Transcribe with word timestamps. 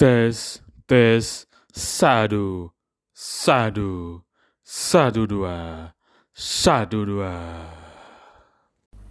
Tes, 0.00 0.64
tes, 0.88 1.44
sadu, 1.76 2.72
sadu, 3.12 4.24
sadu 4.64 5.28
dua, 5.28 5.92
sadu 6.32 7.04
dua. 7.04 7.36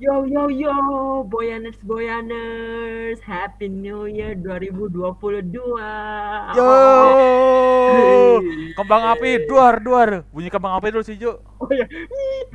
Yo 0.02 0.26
yo 0.26 0.50
yo, 0.50 0.74
Boyaners 1.30 1.78
Boyaners, 1.86 3.22
Happy 3.22 3.70
New 3.70 4.10
Year 4.10 4.34
2022. 4.34 5.62
Yo, 6.58 6.74
kembang 8.74 9.14
api, 9.14 9.46
duar, 9.46 9.86
duar. 9.86 10.26
Bunyi 10.34 10.50
kembang 10.50 10.74
api 10.74 10.90
dulu 10.90 11.06
sih, 11.06 11.22
Jo. 11.22 11.38
Oh 11.62 11.70
ya, 11.70 11.86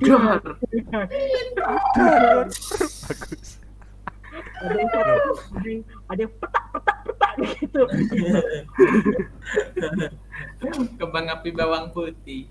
Duar. 0.02 0.42
Duar. 0.82 1.06
Bagus. 2.50 3.62
ada 4.64 4.74
yang 4.74 4.90
ada 6.08 6.20
yang 6.24 6.32
petak 6.40 6.64
petak 6.72 6.96
petak 7.14 7.32
gitu. 7.54 7.80
Kembang 10.98 11.26
api 11.30 11.48
bawang 11.54 11.86
putih. 11.94 12.50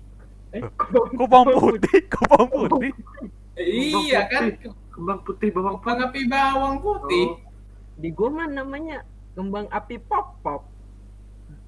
Eh, 0.54 0.62
Kok 0.78 1.26
bawang 1.26 1.50
putih? 1.52 1.98
Kok 2.12 2.24
bawang 2.30 2.50
putih? 2.50 2.92
iya 3.54 4.26
kan, 4.26 4.50
kembang 4.90 5.20
putih 5.22 5.48
bawang 5.52 5.76
kembang 5.78 6.00
api 6.10 6.20
bawang 6.26 6.74
putih. 6.80 7.26
Oh, 7.28 7.38
Di 7.94 8.08
gua 8.10 8.28
mah 8.32 8.48
namanya 8.48 9.04
kembang 9.34 9.66
api 9.68 10.00
pop 10.00 10.40
pop. 10.42 10.62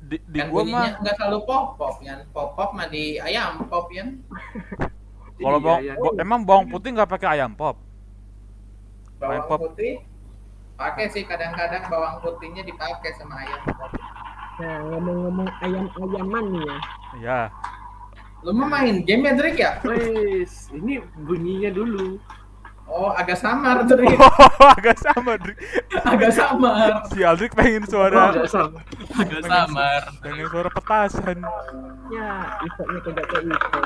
Di, 0.07 0.17
di 0.25 0.39
Kan 0.39 0.49
gua 0.51 0.63
mah 0.65 0.87
nggak 0.99 1.15
selalu 1.15 1.39
pop 1.45 1.65
pop 1.77 1.95
kan, 2.01 2.19
pop 2.31 2.55
pop 2.55 2.71
mah 2.73 2.87
di 2.87 3.19
ayam 3.21 3.67
pop 3.67 3.91
kan. 3.91 4.23
kalau 5.37 5.61
iya, 5.61 5.63
bawang, 5.63 5.83
iya. 5.85 5.95
ba- 6.01 6.17
emang 6.17 6.41
bawang 6.43 6.67
putih 6.67 6.91
nggak 6.91 7.07
pakai 7.07 7.39
ayam 7.39 7.53
pop. 7.53 7.77
Bawang 9.19 9.33
Ayam 9.33 9.45
pop. 9.47 9.59
putih 9.69 9.93
pakai 10.77 11.09
sih 11.09 11.25
kadang-kadang 11.25 11.89
bawang 11.89 12.21
putihnya 12.21 12.61
dipakai 12.61 13.13
sama 13.17 13.37
ayam. 13.39 13.61
Nah 14.57 14.77
ngomong-ngomong 14.87 15.49
ayam-ayaman 15.61 16.45
nih 16.51 16.63
ya. 16.63 16.77
Iya. 17.17 17.41
Lu 18.41 18.53
mau 18.53 18.65
main 18.67 19.03
game 19.03 19.25
ya 19.25 19.33
Drake 19.35 19.59
ya? 19.59 19.73
Wes, 19.83 20.69
ini 20.71 20.97
bunyinya 21.19 21.73
dulu. 21.73 22.21
Oh 22.87 23.11
agak 23.11 23.35
samar 23.35 23.83
Drake, 23.83 24.15
Oh, 24.57 24.71
agak 24.71 24.95
sama, 24.97 25.35
Drik. 25.37 25.59
agak 26.01 26.31
samar, 26.31 27.03
Si 27.11 27.19
Aldrik 27.21 27.51
pengen 27.53 27.83
Oh, 27.83 27.91
suara, 27.91 28.31
nggak 28.31 28.47
sama. 28.47 28.79
agak 29.13 29.43
samar. 29.43 30.01
pengen 30.23 30.47
suara 30.47 30.71
petasan. 30.71 31.39
Ya, 32.09 32.31
efeknya 32.63 33.01
kagak 33.03 33.27
kayak 33.27 33.45
itu. 33.45 33.81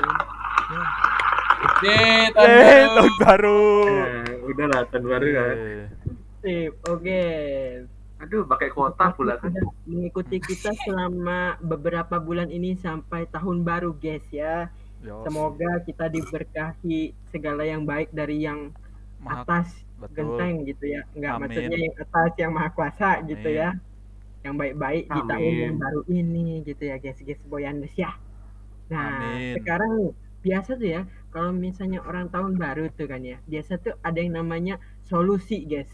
Deh, 1.81 2.29
Eh, 2.29 2.29
tahun 2.31 2.89
tahun 2.93 3.13
baru. 3.19 3.63
Eh, 3.89 4.45
udah 4.45 4.65
lah, 4.67 4.81
tahun 4.87 5.03
baru 5.03 5.27
kan. 5.31 5.55
Eh, 6.41 6.69
Sip, 6.69 6.73
oke. 6.89 7.21
Aduh, 8.21 8.45
pakai 8.45 8.69
kuota 8.69 9.13
pula 9.13 9.37
kan. 9.37 9.49
Mengikuti 9.85 10.37
kita 10.37 10.69
selama 10.85 11.57
beberapa 11.57 12.21
bulan 12.21 12.49
ini 12.49 12.77
sampai 12.77 13.25
tahun 13.29 13.65
baru 13.65 13.93
guys 13.97 14.25
ya. 14.29 14.69
yos. 15.01 15.25
Semoga 15.25 15.81
kita 15.81 16.05
diberkahi 16.13 17.17
segala 17.33 17.65
yang 17.65 17.89
baik 17.89 18.13
dari 18.13 18.45
yang 18.45 18.69
Maha- 19.17 19.41
atas 19.41 19.73
betul. 19.97 20.37
genteng 20.37 20.65
gitu 20.69 20.85
ya. 20.85 21.01
Enggak 21.17 21.33
Amin. 21.33 21.41
maksudnya 21.49 21.77
yang 21.81 21.95
atas 21.97 22.31
yang 22.37 22.51
maha 22.53 22.69
kuasa 22.69 23.09
gitu 23.25 23.49
Amin. 23.49 23.61
ya. 23.65 23.69
Yang 24.45 24.55
baik-baik 24.57 25.03
di 25.09 25.19
tahun 25.25 25.53
yang 25.57 25.75
baru 25.77 26.01
ini 26.09 26.45
gitu 26.65 26.83
ya 26.85 26.95
guys 27.01 27.17
guys 27.21 27.41
boyandes 27.49 27.93
ya. 27.97 28.13
Nah, 28.93 29.33
Amin. 29.33 29.57
sekarang 29.57 29.93
biasa 30.41 30.77
tuh 30.77 30.89
ya 30.89 31.01
kalau 31.33 31.49
misalnya 31.53 32.01
orang 32.05 32.29
tahun 32.29 32.57
baru 32.57 32.89
tuh 32.93 33.05
kan 33.09 33.21
ya, 33.21 33.37
biasa 33.45 33.77
tuh 33.81 33.93
ada 34.01 34.17
yang 34.21 34.37
namanya 34.37 34.77
solusi 35.05 35.65
guys. 35.65 35.89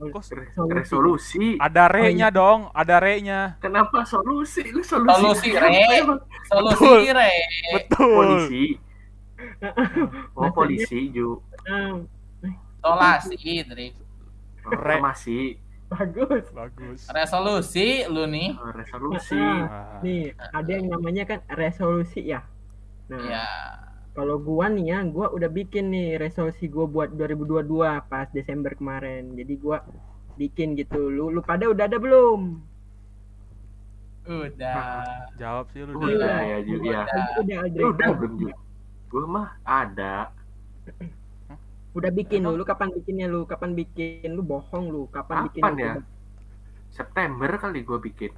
Kok 0.00 0.24
Re- 0.32 0.48
solusi. 0.50 0.72
Resolusi. 0.72 1.46
Ada 1.56 1.84
Oh, 1.84 1.92
re-nya 1.92 2.26
iya. 2.26 2.28
dong, 2.32 2.60
ada 2.72 2.96
re-nya. 2.96 3.40
Kenapa 3.60 4.00
solusi? 4.02 4.64
Lu 4.66 4.80
solusi. 4.80 5.12
Solusi, 5.12 5.48
Re. 5.52 6.00
solusi 6.48 6.80
Betul. 6.80 6.98
Re. 7.12 7.32
Betul. 7.76 8.12
Polisi. 8.16 8.64
Oh, 10.32 10.48
Maksudnya- 10.48 10.52
polisi, 10.52 11.00
Ju. 11.10 11.28
Solasi 12.80 13.36
Drake. 13.62 13.98
Oh, 14.64 14.72
Re. 14.72 14.96
Farmasi. 14.96 15.40
bagus. 15.90 16.44
Bagus. 16.54 17.00
Resolusi 17.10 18.06
lu 18.06 18.24
nih. 18.24 18.56
Oh, 18.56 18.70
resolusi. 18.70 19.36
Ah, 19.36 19.66
Ah. 19.66 20.00
Nih, 20.00 20.30
ada 20.32 20.70
yang 20.70 20.86
namanya 20.88 21.24
kan 21.26 21.40
resolusi 21.50 22.24
ya. 22.24 22.40
Nah, 23.10 23.20
Ya. 23.20 23.44
Kalau 24.20 24.36
gua 24.36 24.68
nih 24.68 24.92
ya, 24.92 25.00
gua 25.08 25.32
udah 25.32 25.48
bikin 25.48 25.88
nih 25.88 26.20
resolusi 26.20 26.68
gua 26.68 26.84
buat 26.84 27.08
2022 27.16 28.04
pas 28.04 28.28
Desember 28.36 28.76
kemarin. 28.76 29.32
Jadi 29.32 29.56
gua 29.56 29.80
bikin 30.36 30.76
gitu. 30.76 31.08
Lu 31.08 31.32
lu 31.32 31.40
pada 31.40 31.64
udah 31.72 31.88
ada 31.88 31.96
belum? 31.96 32.60
Udah. 34.28 34.76
Jawab 35.40 35.72
sih 35.72 35.88
lu. 35.88 35.96
Udah 35.96 36.36
Drik. 36.36 36.52
ya, 36.52 36.58
Ju. 36.68 36.74
Ya. 36.84 37.02
Udah, 37.40 37.58
udah, 37.64 37.86
udah 37.96 38.08
belum? 38.12 38.52
Gua 39.08 39.24
mah 39.24 39.48
ada. 39.64 40.28
Udah 41.96 42.12
bikin 42.12 42.44
lu. 42.44 42.60
Lu 42.60 42.62
kapan 42.68 42.92
bikinnya 42.92 43.26
lu? 43.26 43.48
Kapan 43.48 43.72
bikin? 43.72 44.36
Lu 44.36 44.46
bohong 44.46 44.92
lu. 44.92 45.08
Kapan, 45.10 45.48
bikin? 45.48 45.64
Kapan 45.64 45.74
ya? 45.80 45.92
September 46.92 47.50
kali 47.56 47.82
gua 47.88 47.98
bikin. 47.98 48.30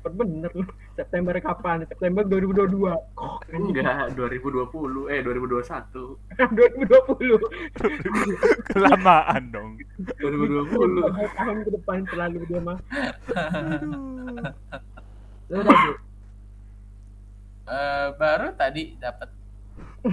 Cepet 0.00 0.16
bener 0.16 0.48
lu. 0.56 0.64
September 0.96 1.36
kapan? 1.36 1.84
September 1.84 2.24
2022. 2.24 2.88
Kok 3.12 3.52
Enggak, 3.52 4.16
2020. 4.16 5.12
Eh, 5.12 5.20
2021. 5.20 6.16
2020. 6.40 7.36
Kelamaan 8.72 9.52
dong. 9.52 9.76
2020. 10.16 10.72
Dua 10.72 11.28
tahun 11.36 11.56
ke 11.68 11.70
depan 11.76 11.98
selalu 12.08 12.48
dia 12.48 12.60
mah. 12.64 12.80
Udah? 15.52 15.80
Eh, 17.68 18.08
baru 18.16 18.48
tadi 18.56 18.96
dapat 18.96 19.28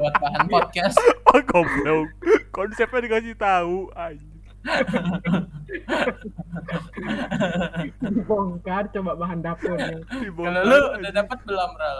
buat 0.00 0.14
bahan 0.16 0.48
podcast. 0.48 0.96
Oh, 1.28 1.44
goblok. 1.44 2.08
Konsepnya 2.48 3.04
dikasih 3.04 3.36
tahu. 3.36 3.92
anjing. 3.92 4.29
Dibongkar 8.00 8.88
coba 8.90 9.12
bahan 9.16 9.40
dapurnya. 9.40 9.98
Kalau 10.10 10.60
lu 10.64 10.78
udah 10.98 11.12
dapat 11.12 11.38
belum, 11.44 11.70
Ral? 11.74 11.98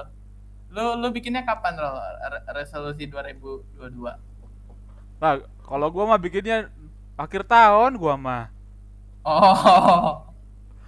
Lu 0.71 0.85
lu 0.97 1.07
bikinnya 1.11 1.43
kapan, 1.43 1.75
Ral? 1.77 1.97
Re- 2.31 2.45
Resolusi 2.57 3.05
2022. 3.07 3.81
Nah, 5.21 5.33
kalau 5.61 5.87
gua 5.91 6.05
mah 6.07 6.21
bikinnya 6.21 6.69
akhir 7.15 7.45
tahun 7.45 7.97
gua 7.97 8.15
mah. 8.17 8.45
Oh. 9.21 10.25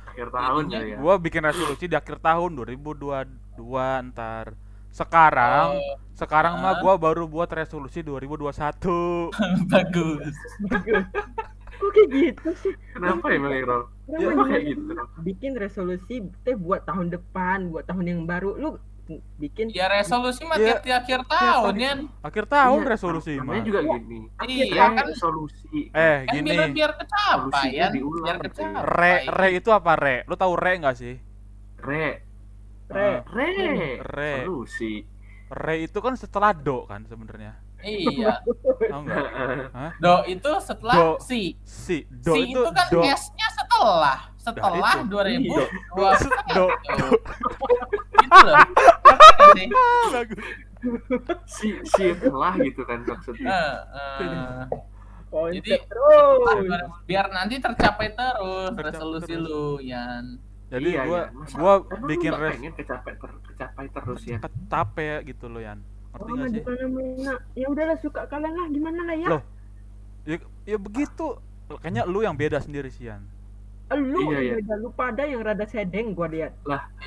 Akhir 0.08 0.28
tahun 0.28 0.62
ya. 0.68 0.80
ya. 0.86 0.96
Gua 0.98 1.16
bikin 1.16 1.42
resolusi 1.42 1.84
di 1.84 1.96
akhir 1.96 2.20
tahun 2.20 2.56
2022 2.56 3.28
ntar. 4.08 4.56
Sekarang, 4.92 5.80
Oh, 5.80 5.96
sekarang 6.12 6.60
mah 6.60 6.76
Ah. 6.76 6.80
gua 6.80 6.94
baru 6.96 7.24
buat 7.24 7.48
resolusi 7.48 8.04
2021. 8.04 9.32
bagus. 9.72 10.36
Bagus. 10.68 11.04
Kok 11.82 11.90
kayak 11.90 12.08
gitu 12.14 12.48
sih? 12.62 12.74
Kenapa 12.94 13.26
emang 13.28 13.50
Iro? 13.52 13.90
Kenapa 14.06 14.14
Ya, 14.14 14.18
jangan 14.22 14.46
kayak 14.46 14.64
gitu. 14.70 14.82
Bikin 15.18 15.52
resolusi 15.54 16.14
teh 16.40 16.54
buat 16.54 16.86
tahun 16.86 17.10
depan, 17.10 17.58
buat 17.68 17.84
tahun 17.84 18.04
yang 18.06 18.20
baru. 18.22 18.54
Lu 18.54 18.78
bikin 19.36 19.66
Ya 19.68 19.90
resolusi 19.90 20.46
mah 20.46 20.56
Iya. 20.56 20.78
tiap 20.78 21.02
akhir 21.02 21.20
tahun 21.26 21.74
ya. 21.74 21.92
Akhir 22.22 22.44
tahun 22.46 22.80
Iya, 22.80 22.88
resolusi 22.88 23.32
mah. 23.34 23.44
Namanya 23.50 23.64
juga 23.66 23.80
gini. 23.82 24.18
Iya 24.46 24.64
Kan 24.72 24.90
kan 24.94 25.06
resolusi. 25.10 25.78
Eh, 25.90 26.18
kan 26.22 26.32
gini. 26.32 26.48
biar 26.48 26.68
biar 26.70 26.92
kecapai 26.94 27.68
ya. 27.74 27.86
diulang, 27.90 28.24
Biar 28.24 28.38
kecapai. 28.38 28.82
Re, 28.86 29.14
re 29.26 29.48
itu 29.52 29.68
apa 29.68 29.92
re? 29.98 30.16
Lu 30.24 30.38
tahu 30.38 30.54
re 30.54 30.72
nggak 30.78 30.96
sih? 30.96 31.14
Re. 31.82 32.06
re. 32.88 33.10
Re. 33.26 33.50
Re. 33.98 34.32
Solusi. 34.46 35.02
Re 35.50 35.74
itu 35.82 35.98
kan 35.98 36.14
setelah 36.14 36.54
do 36.54 36.86
kan 36.86 37.02
sebenarnya. 37.04 37.58
Iya. 37.82 38.32
Hah? 39.72 39.90
Do 39.98 40.14
itu 40.24 40.50
setelah 40.58 40.94
Do. 40.94 41.08
si. 41.18 41.58
Si 41.62 42.06
do 42.08 42.32
si 42.32 42.40
itu, 42.46 42.56
itu, 42.56 42.70
kan 42.70 42.86
do. 42.88 43.00
S-nya 43.02 43.48
setelah. 43.52 44.18
Setelah 44.36 44.92
itu. 44.96 45.10
2021. 45.10 46.54
Do. 46.54 46.66
Gitu 48.12 48.38
loh. 48.40 48.54
Ngerti 49.02 49.44
sih? 49.52 49.66
Bagus. 50.08 50.38
Si 51.44 51.68
si 51.84 52.04
telah 52.16 52.54
gitu 52.56 52.82
kan 52.82 52.98
maksudnya. 53.02 53.50
Eh. 54.18 54.66
Konsep 55.26 55.58
Jadi, 55.58 55.70
terus. 55.80 56.68
biar 57.02 57.26
nanti 57.28 57.56
tercapai 57.56 58.12
terus 58.12 58.68
Tercapai 58.70 58.92
resolusi 58.92 59.32
terus. 59.32 59.48
lu 59.48 59.80
Yan. 59.80 60.36
Jadi 60.68 60.88
Iya, 60.90 61.02
gua 61.04 61.18
ya. 61.18 61.26
Masa- 61.32 61.56
gua 61.56 61.72
bikin 62.02 62.32
res 62.32 62.52
pengen 62.54 62.72
kecapai 62.72 63.12
ter, 63.14 63.30
kecapai 63.46 63.86
terus 63.88 64.20
ya. 64.22 64.38
capek 64.66 65.18
gitu 65.26 65.46
loh 65.46 65.60
Yan. 65.60 65.80
Ngerti 66.12 66.28
Oh, 66.28 66.36
nggak 66.36 66.48
sih? 66.52 66.62
Ya 67.56 67.66
udahlah 67.66 67.96
suka 67.98 68.20
kalian 68.26 68.52
lah 68.52 68.66
gimana 68.68 69.00
lah 69.02 69.16
ya. 69.16 69.28
Loh. 69.28 69.42
Ya, 70.22 70.36
ya 70.64 70.76
begitu. 70.76 71.40
Kayaknya 71.72 72.02
lu 72.04 72.20
yang 72.20 72.36
beda 72.36 72.60
sendiri 72.60 72.88
sih 72.88 73.08
Yan. 73.08 73.24
Lu 73.92 74.24
Iya, 74.28 74.38
iya. 74.40 74.52
beda 74.56 74.74
lu 74.76 74.88
pada 74.90 75.24
yang 75.24 75.40
rada 75.40 75.64
sedeng 75.64 76.12
gua 76.12 76.28
lihat. 76.28 76.52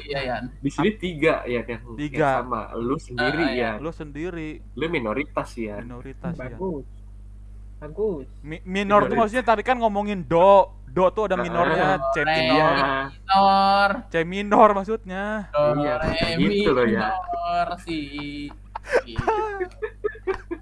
Iya 0.01 0.19
Yan. 0.25 0.43
Di 0.57 0.69
sini 0.69 0.89
tiga 0.95 1.45
ya 1.45 1.61
yang 1.61 1.81
Tiga. 1.95 2.17
yang 2.17 2.49
sama. 2.49 2.61
Lu 2.75 2.97
sendiri 2.97 3.41
Ah, 3.41 3.51
iya. 3.51 3.69
ya. 3.71 3.81
Lu 3.81 3.89
sendiri 3.89 4.49
Lu 4.73 4.85
minoritas 4.87 5.49
ya. 5.53 5.81
minoritas 5.81 6.33
ya. 6.33 6.49
Bagus. 6.51 6.85
bagus 7.75 8.25
Mi- 8.39 8.63
minor 8.63 9.03
tuh 9.03 9.13
Dari- 9.13 9.19
maksudnya 9.19 9.45
tadi 9.45 9.61
kan 9.61 9.77
ngomongin 9.77 10.25
do. 10.25 10.71
Do 10.87 11.11
tuh 11.11 11.27
ada 11.27 11.35
minornya, 11.35 11.99
C 12.15 12.23
Re. 12.23 12.31
minor. 12.31 12.55
Iya. 12.55 12.87
Minor. 13.11 13.89
C 14.07 14.13
minor 14.23 14.69
maksudnya. 14.71 15.23
Do, 15.51 15.83
Iya, 15.83 15.93
gitu 16.39 16.71
loh 16.71 16.87
ya. 16.87 17.11
minor, 17.11 17.67
si. 17.83 17.99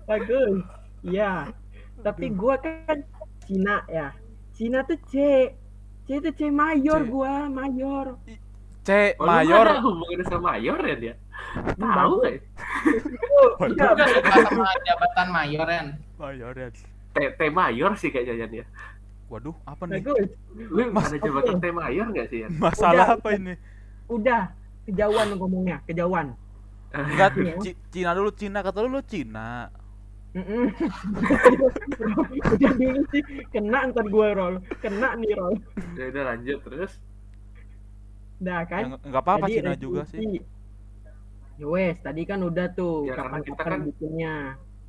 Bagus 0.05 0.61
iya 1.03 1.47
tapi 2.03 2.29
gua 2.31 2.59
kan 2.59 3.03
Cina 3.43 3.83
ya 3.87 4.11
Cina 4.53 4.83
tuh 4.83 4.99
C 5.09 5.13
C 6.03 6.19
itu 6.19 6.29
C 6.35 6.41
mayor 6.51 7.03
C. 7.03 7.09
gua 7.09 7.47
mayor 7.47 8.19
C 8.83 9.15
Oh, 9.15 9.23
mayor. 9.23 9.63
ada 9.63 9.79
hubungannya 9.79 10.25
sama 10.27 10.59
mayor 10.59 10.75
ya 10.83 10.95
dia? 10.99 11.15
Tahu 11.79 12.19
nggak? 12.19 12.35
ya? 12.35 12.39
Iya, 13.63 13.87
sama 14.43 14.67
jabatan 14.83 15.27
mayor 15.31 15.63
kan. 15.63 15.85
Mayor 16.19 16.51
ya. 16.51 16.67
T, 17.15 17.17
T 17.31 17.41
mayor 17.47 17.95
sih 17.95 18.11
kayaknya 18.11 18.43
Yan 18.43 18.51
ya. 18.51 18.65
Waduh, 19.31 19.55
apa 19.63 19.87
nih? 19.87 20.03
bagus 20.03 20.35
Lu 20.67 20.83
Mas, 20.91 21.07
ada 21.07 21.15
jabatan 21.15 21.63
T 21.63 21.71
mayor 21.71 22.11
nggak 22.11 22.27
sih 22.27 22.43
Yan? 22.43 22.59
Masalah 22.59 23.15
Udah. 23.15 23.23
apa 23.23 23.29
ini? 23.39 23.55
udah 24.11 24.41
kejauhan 24.83 25.27
ngomongnya 25.39 25.79
kejauhan 25.87 26.35
Enggak. 26.93 27.29
Ci- 27.65 27.77
Cina 27.89 28.13
dulu 28.13 28.29
Cina 28.31 28.61
kata 28.61 28.79
lu 28.81 28.89
lu 28.89 29.01
Cina. 29.01 29.67
Udah 32.33 32.71
dulu 32.73 33.01
sih 33.13 33.21
kena 33.49 33.79
ntar 33.89 34.05
gue 34.05 34.27
roll 34.33 34.55
kena 34.81 35.13
nih 35.13 35.37
roll 35.37 35.55
Ya 35.93 36.09
udah 36.09 36.23
lanjut 36.33 36.57
terus. 36.65 36.93
dah 38.41 38.59
Ya, 38.59 38.67
kan 38.67 38.81
nggak- 38.91 39.03
nggak 39.07 39.23
apa-apa 39.23 39.45
Cina 39.47 39.73
juga 39.77 40.03
sih. 40.03 40.41
Ya 41.53 41.67
wes, 41.69 42.01
tadi 42.01 42.25
kan 42.25 42.41
udah 42.41 42.73
tuh 42.73 43.05
Ya, 43.05 43.13
karena 43.13 43.37
kapan 43.37 43.45
kita 43.45 43.55
kapan 43.55 43.71
kan- 43.71 43.85
bikinnya. 43.87 44.33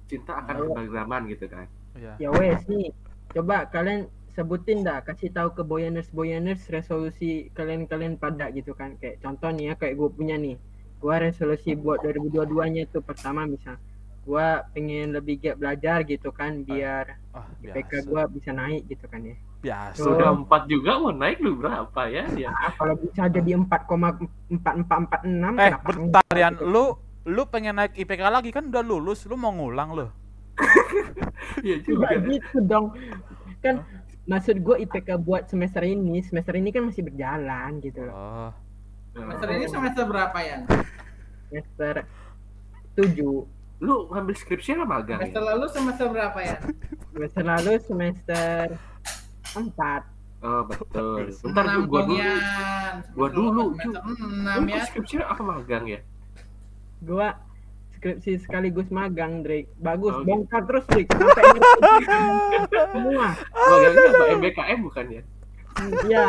Cinta 0.04 0.32
akan 0.40 0.56
zaman 0.88 1.20
gitu 1.28 1.46
kan. 1.46 1.66
Iya. 1.94 2.12
Ya 2.18 2.28
wes 2.32 2.64
nih, 2.66 2.88
coba 3.30 3.68
kalian 3.68 4.00
sebutin 4.32 4.82
dah, 4.82 5.04
kasih 5.04 5.30
tahu 5.30 5.52
ke 5.52 5.62
boyaners 5.62 6.08
boyaners 6.10 6.66
resolusi 6.66 7.52
kalian 7.52 7.84
kalian 7.84 8.16
pada 8.16 8.48
gitu 8.50 8.72
kan. 8.72 8.96
Kayak 8.96 9.20
contoh 9.20 9.52
nih 9.52 9.70
ya, 9.70 9.74
kayak 9.76 9.94
gue 9.94 10.08
punya 10.10 10.34
nih, 10.34 10.56
gue 11.04 11.16
resolusi 11.20 11.76
buat 11.76 12.00
2022 12.00 12.48
nya 12.70 12.82
tuh 12.88 13.04
pertama 13.04 13.44
misal, 13.44 13.76
gue 14.24 14.46
pengen 14.72 15.12
lebih 15.12 15.36
giat 15.36 15.60
belajar 15.60 16.00
gitu 16.02 16.32
kan, 16.32 16.64
biar 16.64 17.20
Ah, 17.30 17.44
IPK 17.60 17.92
biasa. 17.92 18.08
gue 18.08 18.22
bisa 18.32 18.50
naik 18.50 18.82
gitu 18.88 19.04
kan 19.04 19.20
ya. 19.20 19.36
Biasa. 19.60 20.00
Oh. 20.00 20.06
Sudah 20.08 20.28
empat 20.32 20.62
juga 20.64 20.96
mau 20.96 21.12
naik 21.12 21.40
lu 21.40 21.58
berapa 21.58 22.00
ya? 22.08 22.24
Ya. 22.32 22.48
Ah, 22.50 22.72
kalau 22.72 22.96
bisa 22.96 23.28
jadi 23.28 23.52
4,4446 23.52 24.48
Eh, 24.48 25.68
kenapa 25.68 25.88
bentar 25.92 26.24
enggak 26.24 26.24
Yan, 26.32 26.54
gitu? 26.56 26.64
lu 26.64 26.84
lu 27.24 27.42
pengen 27.48 27.74
naik 27.74 27.92
IPK 27.94 28.20
lagi 28.22 28.48
kan 28.48 28.64
udah 28.68 28.80
lulus, 28.80 29.24
lu 29.24 29.36
mau 29.36 29.52
ngulang 29.52 29.92
lu. 29.92 30.06
Iya 31.60 31.76
juga. 31.80 32.08
gitu 32.22 32.58
dong. 32.62 32.96
Kan 33.60 33.84
maksud 34.24 34.56
gue 34.58 34.76
IPK 34.80 35.16
buat 35.18 35.48
semester 35.48 35.82
ini, 35.82 36.20
semester 36.20 36.56
ini 36.56 36.72
kan 36.72 36.88
masih 36.88 37.04
berjalan 37.04 37.80
gitu 37.80 38.00
loh. 38.04 38.14
Oh, 38.14 38.50
Semester 39.14 39.48
ini 39.48 39.66
semester 39.66 40.04
berapa 40.04 40.38
ya? 40.38 40.58
Semester 41.46 41.94
7. 42.94 43.46
Lu 43.80 44.08
ngambil 44.08 44.34
skripsi 44.34 44.74
apa 44.74 44.84
magang 44.84 45.18
Semester 45.20 45.38
ya? 45.40 45.48
lalu 45.48 45.66
semester 45.68 46.06
berapa 46.08 46.38
ya? 46.40 46.56
Semester 47.12 47.42
lalu 47.42 47.72
semester 47.80 48.58
4. 49.54 49.62
Oh 50.44 50.62
betul. 50.66 51.30
Bentar 51.42 51.64
gua 51.82 52.02
dulu. 52.04 52.18
Gua 53.14 53.28
dulu, 53.30 53.62
enam 54.20 54.60
Lu 54.60 54.68
ya. 54.68 54.82
skripsi 54.84 55.14
apa 55.20 55.40
magang 55.40 55.84
ya? 55.86 56.00
Gua 57.00 57.32
skripsi 57.94 58.36
sekaligus 58.38 58.90
magang, 58.90 59.40
Drake. 59.40 59.72
Bagus, 59.78 60.12
Oh, 60.12 60.20
gitu. 60.20 60.28
bongkar 60.28 60.62
terus, 60.64 60.84
Drake. 60.86 61.08
Sampai 61.08 61.44
semua. 62.92 63.26
Magangnya 63.48 64.04
apa 64.04 64.24
MBKM 64.36 64.78
bukan 64.82 65.06
ya? 65.10 65.22
Iya, 66.04 66.22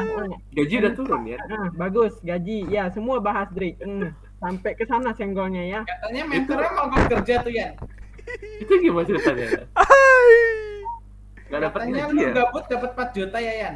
Gaji 0.52 0.74
udah 0.80 0.94
turun 0.94 1.22
ya? 1.26 1.38
ah, 1.48 1.70
bagus 1.72 2.18
gaji. 2.20 2.66
Ya, 2.68 2.90
semua 2.90 3.20
bahas, 3.20 3.46
Drake. 3.52 3.78
Hmm, 3.78 4.10
sampai 4.38 4.74
ke 4.74 4.84
sana 4.84 5.14
senggolnya 5.14 5.64
ya. 5.64 5.80
Katanya 5.84 6.24
mentornya 6.26 6.70
mau 6.72 6.86
gue 6.88 7.04
kerja 7.12 7.36
tuh 7.42 7.54
ya. 7.54 7.70
Itu 8.58 8.74
gimana 8.80 9.06
ceritanya? 9.06 9.70
Gak 11.46 11.62
dapat 11.62 11.78
Katanya 11.80 12.02
gaji 12.04 12.12
lu 12.12 12.20
ya? 12.20 12.32
gabut 12.34 12.64
dapat 12.66 12.90
4 12.98 13.10
juta 13.14 13.38
ya 13.38 13.54
Yan. 13.60 13.76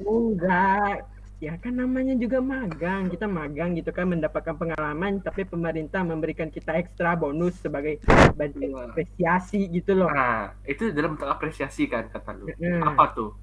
Enggak. 0.00 0.96
Ya 1.36 1.52
kan 1.60 1.76
namanya 1.76 2.16
juga 2.16 2.40
magang. 2.40 3.12
Kita 3.12 3.28
magang 3.28 3.76
gitu 3.76 3.92
kan 3.92 4.08
mendapatkan 4.08 4.56
pengalaman 4.56 5.20
tapi 5.20 5.44
pemerintah 5.44 6.00
memberikan 6.00 6.48
kita 6.48 6.72
ekstra 6.72 7.12
bonus 7.12 7.60
sebagai 7.60 8.00
bentuk 8.32 8.64
Iya. 8.64 8.88
apresiasi 8.88 9.68
gitu 9.68 9.92
loh. 9.94 10.08
Nah, 10.08 10.56
itu 10.64 10.88
dalam 10.90 11.14
bentuk 11.14 11.28
apresiasi 11.28 11.84
kan 11.84 12.08
kata 12.08 12.32
lu. 12.32 12.48
Mm. 12.56 12.80
Apa 12.88 13.12
tuh? 13.12 13.36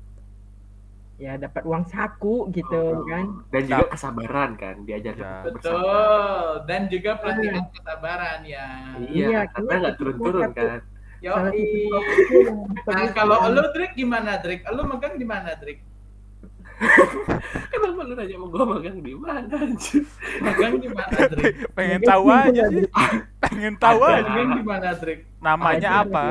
Ya 1.21 1.37
dapat 1.37 1.61
uang 1.61 1.85
saku 1.85 2.49
gitu 2.49 2.73
Oh. 2.97 3.05
kan. 3.05 3.45
Dan 3.53 3.61
juga 3.63 3.85
kesabaran 3.87 4.51
kan, 4.57 4.75
diajarkan 4.81 5.21
Ya. 5.21 5.45
Betul. 5.45 5.85
Dan 6.65 6.81
juga 6.89 7.11
pelatihan 7.15 7.61
kesabaran 7.69 8.39
ya. 8.41 8.67
Iya, 8.97 9.25
Iya, 9.29 9.41
karena 9.47 9.73
nggak 9.79 9.95
turun-turun 9.95 10.49
kan. 10.51 10.81
Yo. 11.21 11.33
Nah, 12.89 13.05
kalau 13.13 13.37
lu 13.47 13.61
Drik 13.71 13.93
gimana 13.93 14.41
Drik? 14.41 14.65
Lu 14.67 14.81
megang 14.83 15.15
di 15.15 15.23
mana 15.23 15.53
Drik? 15.53 15.85
Kenapa 17.69 18.01
lu 18.01 18.17
nanya 18.17 18.35
mau 18.35 18.49
gua 18.49 18.65
magang 18.67 18.97
di 18.99 19.13
mana 19.13 19.45
anjir? 19.53 20.01
Di 20.01 20.89
mana 20.89 21.21
Drik? 21.37 21.53
pengen 21.71 22.01
Magang 22.01 22.09
tahu 22.09 22.25
aja 22.27 22.63
sih. 22.67 22.85
Pengen 23.39 23.73
tahu 23.77 23.99
aja. 24.01 24.25
Megang 24.25 24.49
di 24.57 24.63
mana 24.65 24.89
Drik? 24.97 25.19
Namanya 25.37 25.89
apa? 26.01 26.23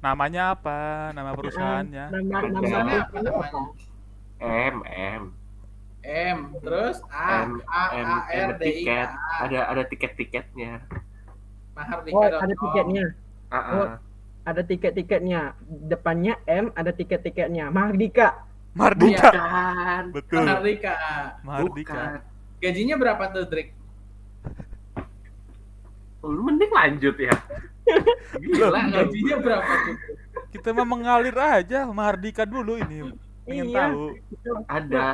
Namanya 0.00 0.42
apa? 0.50 0.78
Nama 1.12 1.30
perusahaannya? 1.30 2.04
Nama 2.08 2.24
nama 2.24 2.40
Ada. 2.40 2.56
perusahaannya 2.56 2.96
Apa 2.98 3.18
namanya? 3.20 3.91
M 4.42 4.76
M 4.90 5.22
M 6.02 6.38
terus 6.58 6.98
A 7.08 7.46
M 7.46 7.62
A 7.70 7.82
M 7.94 8.06
A 8.10 8.18
M 8.26 8.48
R 8.50 8.58
D 8.58 8.62
I 8.66 8.70
tiket. 8.82 9.08
A 9.08 9.46
Ada 9.46 9.58
ada 9.70 9.82
tiket-tiketnya. 9.86 10.82
Mahardika. 11.78 12.16
Oh, 12.18 12.26
ada 12.26 12.54
tiketnya. 12.58 13.06
Ah, 13.48 13.56
Oh. 13.56 13.86
ah. 13.86 13.98
Ada 14.42 14.66
tiket-tiketnya. 14.66 15.54
Depannya 15.86 16.34
M, 16.50 16.74
ada 16.74 16.90
tiket-tiketnya. 16.90 17.70
Mahardika. 17.70 18.42
Mardika. 18.74 19.30
Bukan. 19.30 20.04
Betul. 20.10 20.42
Mahardika. 20.42 20.94
Mardika. 21.46 21.92
Bukan. 21.94 22.10
Gajinya 22.58 22.96
berapa 22.98 23.22
tuh 23.30 23.44
Drik? 23.46 23.68
Oh, 26.22 26.30
Lu 26.30 26.42
mending 26.46 26.72
lanjut 26.72 27.14
ya. 27.18 27.34
Gila. 28.38 28.80
Gajinya 28.90 29.36
berapa 29.38 29.72
tuh? 29.86 29.96
Kita 30.50 30.68
mah 30.72 30.86
mengalir 30.86 31.36
aja 31.36 31.84
Mardika 31.90 32.42
dulu 32.48 32.78
ini. 32.80 33.12
Pengen 33.42 33.66
Iya. 33.68 33.78
tahu. 33.80 34.02
Ada 34.68 35.06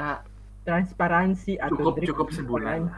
Transparansi 0.61 1.57
atau 1.57 1.81
cukup 1.81 1.95
cukup 2.05 2.29
sebulan. 2.29 2.93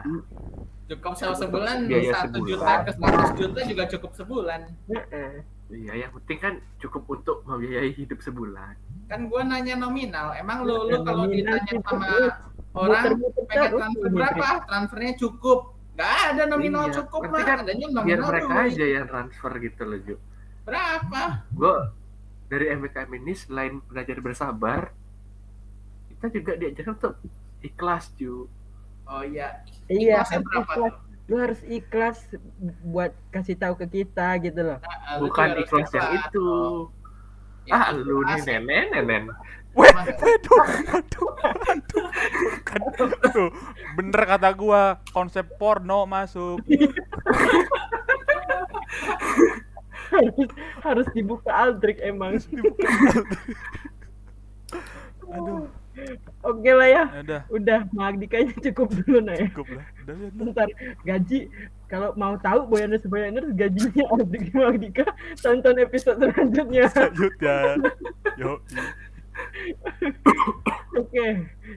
Cukup 0.90 1.14
satu 1.14 1.38
sebulan 1.38 1.86
Biaya 1.86 2.10
satu 2.18 2.42
sebulan. 2.42 2.48
juta 2.50 2.72
ke 2.82 2.90
100 2.98 3.30
juta 3.38 3.60
juga 3.62 3.84
cukup 3.86 4.10
sebulan. 4.12 4.60
Heeh. 4.90 5.32
Iya, 5.70 5.92
yang 6.02 6.10
penting 6.18 6.38
kan 6.42 6.54
cukup 6.76 7.06
untuk 7.06 7.46
membiayai 7.46 7.94
hidup 7.94 8.18
sebulan. 8.18 8.74
Kan 9.06 9.30
gua 9.30 9.46
nanya 9.46 9.78
nominal. 9.78 10.34
Emang 10.34 10.66
lu 10.66 10.82
lu 10.82 10.98
kalau 11.06 11.30
ditanya 11.30 11.78
sama 11.78 12.10
orang 12.74 13.22
pengen 13.46 13.70
transfer 13.70 14.08
berapa? 14.10 14.46
Transfernya 14.66 15.14
cukup. 15.14 15.58
Gak 15.94 16.10
ada 16.34 16.42
nominal 16.50 16.90
Iya, 16.90 16.94
cukup 16.98 17.22
mah. 17.30 17.44
kan 17.44 17.56
Adanya 17.62 17.86
Biar 17.86 17.94
nominal 17.94 18.26
mereka 18.26 18.50
dulu. 18.50 18.66
aja 18.66 18.84
yang 18.88 19.06
transfer 19.06 19.52
gitu 19.62 19.82
loh, 19.86 19.98
Ju. 20.02 20.16
Berapa? 20.66 21.22
Gue 21.54 21.76
dari 22.50 22.66
MBKM 22.68 23.10
ini 23.14 23.32
selain 23.32 23.78
belajar 23.86 24.18
bersabar, 24.18 24.90
kita 26.20 26.36
juga 26.36 26.52
diajarkan 26.60 26.92
untuk 27.00 27.14
ikhlas, 27.64 28.12
Ju. 28.20 28.44
Oh 29.08 29.24
iya. 29.24 29.64
Iya, 29.88 30.20
ikhlas. 30.20 30.68
tuh? 30.76 30.92
Lu 31.32 31.40
harus 31.40 31.64
ikhlas 31.64 32.20
buat 32.84 33.16
kasih 33.32 33.56
tahu 33.56 33.80
ke 33.80 33.86
kita 33.88 34.36
gitu 34.44 34.60
loh. 34.60 34.78
Nah, 34.84 35.16
Bukan 35.16 35.56
ikhlas 35.64 35.88
yang 35.96 36.20
itu. 36.20 36.48
Ya, 37.64 37.88
Ah, 37.88 37.96
lu 37.96 38.20
nih 38.28 38.36
nenek, 38.44 38.84
nenek. 38.92 39.32
Weh, 39.72 39.88
waduh, 39.88 40.60
waduh, 40.92 41.30
waduh. 41.40 42.06
Bukan. 42.36 42.80
Tuh, 43.32 43.48
bener 43.96 44.22
kata 44.28 44.52
gua, 44.52 45.00
konsep 45.16 45.46
porno 45.56 46.04
masuk. 46.04 46.60
harus, 50.10 50.34
harus 50.86 51.06
dibuka 51.14 51.54
Aldrich 51.54 52.02
emang. 52.02 52.36
Aduh, 52.42 52.74
Oke 56.60 56.72
lah 56.76 56.88
ya. 56.92 57.04
ya 57.08 57.20
udah, 57.24 57.40
Udah, 57.48 57.80
Magdikanya 57.96 58.52
cukup 58.68 58.92
dulu 59.00 59.18
nah 59.24 59.32
ya. 59.32 59.48
cukup 59.48 59.80
lah. 59.80 59.86
Udah, 60.04 60.12
ya 60.12 60.26
udah. 60.28 60.36
Bentar, 60.36 60.68
gaji 61.08 61.38
kalau 61.88 62.12
mau 62.20 62.36
tahu 62.36 62.68
Boyaners 62.68 63.08
Boyaners 63.08 63.48
gajinya 63.56 64.04
Aldrich 64.12 64.52
Magdika 64.52 65.08
tonton 65.40 65.80
episode 65.80 66.20
selanjutnya. 66.20 66.84
Lanjut 66.92 67.34
ya. 67.40 67.58
Yo. 68.40 68.60
Oke, 71.00 71.26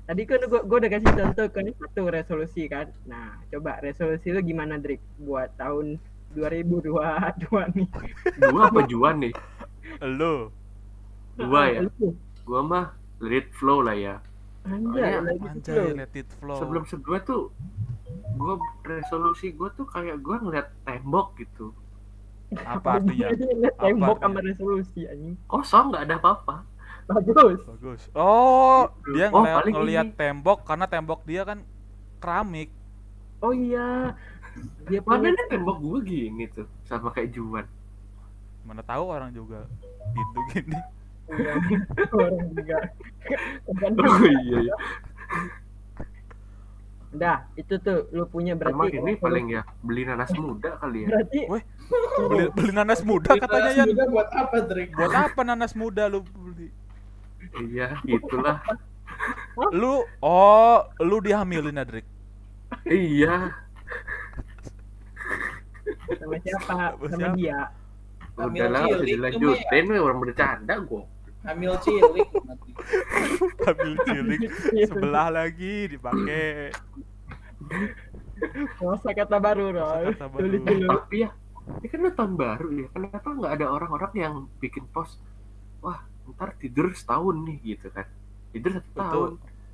tadi 0.03 0.21
kan 0.27 0.43
gua, 0.51 0.67
gua 0.67 0.77
udah 0.83 0.91
kasih 0.91 1.15
contoh 1.15 1.47
kan 1.47 1.65
satu 1.79 2.01
resolusi 2.11 2.67
kan. 2.67 2.91
Nah, 3.07 3.39
coba 3.55 3.79
resolusi 3.79 4.35
lu 4.35 4.43
gimana 4.43 4.75
Drik 4.83 4.99
buat 5.23 5.55
tahun 5.55 5.95
2022 6.35 6.91
nih? 7.71 7.87
Gua 8.51 8.61
apa 8.67 8.81
Juan 8.83 9.15
nih? 9.23 9.33
Lo. 10.03 10.51
Gua 11.39 11.71
ya. 11.71 11.87
Gua 12.43 12.59
mah 12.59 12.85
let 13.23 13.47
it 13.47 13.47
flow 13.55 13.79
lah 13.79 13.95
ya. 13.95 14.19
Anjay, 14.63 15.01
Soalnya- 15.03 15.21
lagi 15.25 15.47
Anjay, 15.49 15.87
let 15.93 16.13
it 16.13 16.29
flow. 16.33 16.55
Sebelum 16.55 16.83
sebelumnya 16.85 17.21
tuh 17.23 17.43
gua 18.33 18.55
resolusi 18.81 19.51
gua 19.51 19.69
tuh 19.69 19.85
kayak 19.85 20.19
gua 20.19 20.39
ngeliat 20.39 20.67
tembok 20.83 21.35
gitu. 21.37 21.75
apa 22.53 23.01
artinya? 23.01 23.33
Lihat 23.33 23.75
Apa 23.75 23.83
tembok 23.83 24.17
sama 24.19 24.39
resolusi 24.39 25.01
anjing. 25.03 25.35
Kosong 25.45 25.85
nggak 25.89 26.03
ada 26.05 26.15
apa-apa. 26.17 26.55
Bagus. 27.03 27.59
Bagus. 27.65 28.01
Oh, 28.13 28.87
dia 29.11 29.27
Oh, 29.27 29.41
ngeliat, 29.41 29.57
paling 29.59 29.73
ngeliat 29.75 30.07
ini. 30.07 30.15
tembok 30.15 30.59
karena 30.63 30.85
tembok 30.85 31.19
dia 31.25 31.41
kan 31.43 31.59
keramik. 32.21 32.69
Oh 33.41 33.51
iya. 33.51 34.15
Dia 34.85 35.01
nih 35.01 35.45
tembok 35.49 35.77
gua 35.81 35.99
gini 35.99 36.45
tuh 36.47 36.69
sama 36.85 37.09
kayak 37.09 37.33
Juan. 37.33 37.65
Mana 38.63 38.79
tahu 38.79 39.11
orang 39.11 39.33
juga 39.33 39.67
pintu 40.13 40.39
gini. 40.53 40.77
Iya, 41.33 41.53
orang 42.13 42.47
juga. 42.53 42.77
Kan 43.79 43.91
Oh 43.97 44.21
iya 44.27 44.57
iya. 44.69 44.75
Udah, 47.13 47.45
itu 47.53 47.77
tuh 47.77 48.09
lu 48.09 48.25
punya 48.25 48.57
berarti 48.57 48.97
ini 48.97 49.13
paling 49.21 49.53
ya 49.53 49.61
beli 49.85 50.01
nanas 50.01 50.33
muda 50.33 50.81
kali 50.81 51.05
ya. 51.05 51.07
berarti 51.13 51.39
Weh, 51.45 51.63
Beli, 52.25 52.45
beli 52.57 52.71
nanas 52.73 53.01
muda 53.05 53.37
katanya 53.37 53.69
Nanas 53.69 53.77
Yan. 53.77 53.87
muda 53.93 54.03
buat 54.09 54.29
apa, 54.33 54.57
Drake? 54.65 54.93
Buat 54.97 55.13
apa 55.13 55.41
nanas 55.45 55.73
muda 55.77 56.03
lu 56.09 56.25
beli? 56.25 56.73
Iya, 57.69 58.01
gitulah. 58.01 58.65
Lu 59.69 60.09
oh, 60.25 60.79
lu 61.05 61.21
dihamilin 61.21 61.77
ya, 61.77 61.85
Drik? 61.85 62.07
Iya. 62.89 63.53
sama 66.17 66.35
siapa? 66.41 66.97
Sama 66.97 67.05
Sama 67.05 67.17
siapa? 67.21 67.37
dia. 67.37 67.59
Udah 68.33 68.67
lah, 68.73 68.83
dilanjutin 69.05 69.85
we, 69.93 69.97
orang 70.01 70.17
bercanda 70.17 70.81
gua. 70.81 71.05
Hamil 71.43 71.73
cilik. 71.83 72.29
Hamil 73.67 73.93
cilik 74.07 74.41
sebelah 74.87 75.27
lagi 75.27 75.91
dipakai. 75.91 76.71
Kosa 78.79 79.09
kata 79.11 79.37
baru, 79.39 79.71
Roy. 79.71 80.03
Kosakata 80.11 80.27
baru. 80.31 80.45
Tapi 80.63 81.15
ya, 81.23 81.29
ini 81.79 81.87
kan 81.87 81.97
udah 82.03 82.15
tahun 82.15 82.33
baru 82.35 82.67
ya. 82.75 82.87
Kenapa 82.91 83.27
nggak 83.31 83.51
ada 83.59 83.65
orang-orang 83.71 84.11
yang 84.15 84.33
bikin 84.59 84.83
post? 84.91 85.19
Wah, 85.83 86.03
ntar 86.31 86.55
tidur 86.59 86.91
setahun 86.95 87.35
nih 87.43 87.75
gitu 87.75 87.87
kan. 87.91 88.07
Tidur 88.51 88.79
satu 88.79 88.91
tahun. 88.95 89.31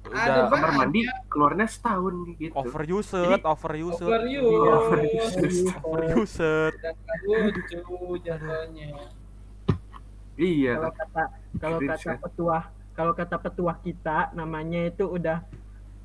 Ada 0.09 0.47
Udah. 0.47 0.49
Kamar 0.49 0.71
mandi 0.79 1.01
keluarnya 1.27 1.67
setahun 1.67 2.13
nih 2.23 2.35
gitu. 2.49 2.53
overused, 2.55 3.19
overused, 3.43 4.01
Overuse. 4.07 5.67
overused. 5.83 6.73
Dan 6.79 6.95
nggak 6.97 7.19
lucu 7.53 7.79
jatuhnya. 8.23 9.18
Iya. 10.39 10.73
Kalau 10.79 10.91
kata 10.95 11.23
kalau 11.59 11.77
kata 11.83 12.11
petuah 12.23 12.63
kalau 12.95 13.13
kata 13.15 13.35
petuah 13.37 13.77
kita 13.79 14.17
namanya 14.31 14.87
itu 14.87 15.03
udah 15.03 15.43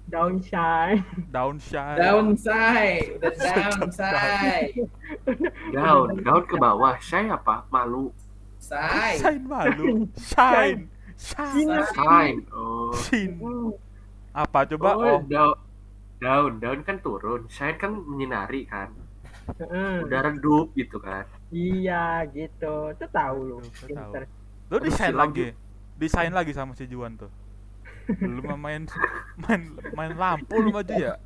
downshine. 0.04 1.00
Downshine. 1.30 1.96
Downside, 1.96 3.06
udah 3.18 3.32
downside. 3.46 4.74
Daun, 5.72 6.08
daun 6.20 6.44
ke 6.44 6.56
bawah. 6.58 6.94
Saya 7.00 7.38
apa? 7.38 7.64
Malu. 7.70 8.10
Side. 8.60 9.20
Shine 9.20 9.44
malu. 9.44 10.08
Shine. 10.16 10.88
Shine. 11.14 11.68
Sign. 11.94 12.34
Oh. 12.50 12.92
Shine. 12.96 13.36
Hmm, 13.38 13.70
Apa 14.32 14.64
coba? 14.66 14.88
Oh, 14.96 15.00
Oh, 15.00 15.18
daun. 15.24 15.56
Daun, 16.18 16.52
daun 16.56 16.80
kan 16.82 16.96
turun. 16.98 17.44
Shine 17.52 17.76
kan 17.76 17.92
menyinari 17.92 18.64
kan. 18.64 18.88
Heeh. 19.46 19.94
Udah 20.04 20.20
redup 20.24 20.72
gitu 20.74 20.96
kan. 20.98 21.24
Iya 21.48 22.26
gitu. 22.30 22.92
Itu 22.92 23.04
tahu 23.08 23.38
lu. 23.44 23.58
Pinter. 23.84 24.24
lu 24.68 24.76
desain 24.80 25.14
lagi. 25.14 25.52
Desain 25.94 26.32
lagi 26.32 26.50
sama 26.50 26.74
si 26.74 26.88
Juan 26.88 27.14
tuh. 27.14 27.30
Lu 28.20 28.44
mah 28.44 28.58
main 28.60 28.84
main 29.46 29.62
main 29.96 30.12
lampu 30.12 30.60
lu 30.60 30.68
maju 30.68 30.92
ya? 30.92 31.16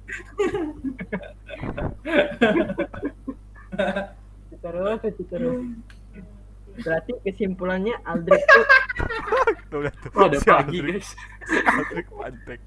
Terus 4.59 5.01
terus. 5.31 5.65
Berarti 6.79 7.11
kesimpulannya 7.27 7.99
Aldrich 8.07 8.47
tuh 8.47 8.65
Tuh 9.71 9.79
lihat 9.83 9.97
tuh. 9.99 10.11
Oh, 10.15 10.31
ada 10.31 10.39
Si 10.39 10.47
pagi 10.47 10.79
Aldrich. 10.79 10.95
guys. 10.95 11.09
Aldrich 11.67 12.09
pantek. 12.15 12.61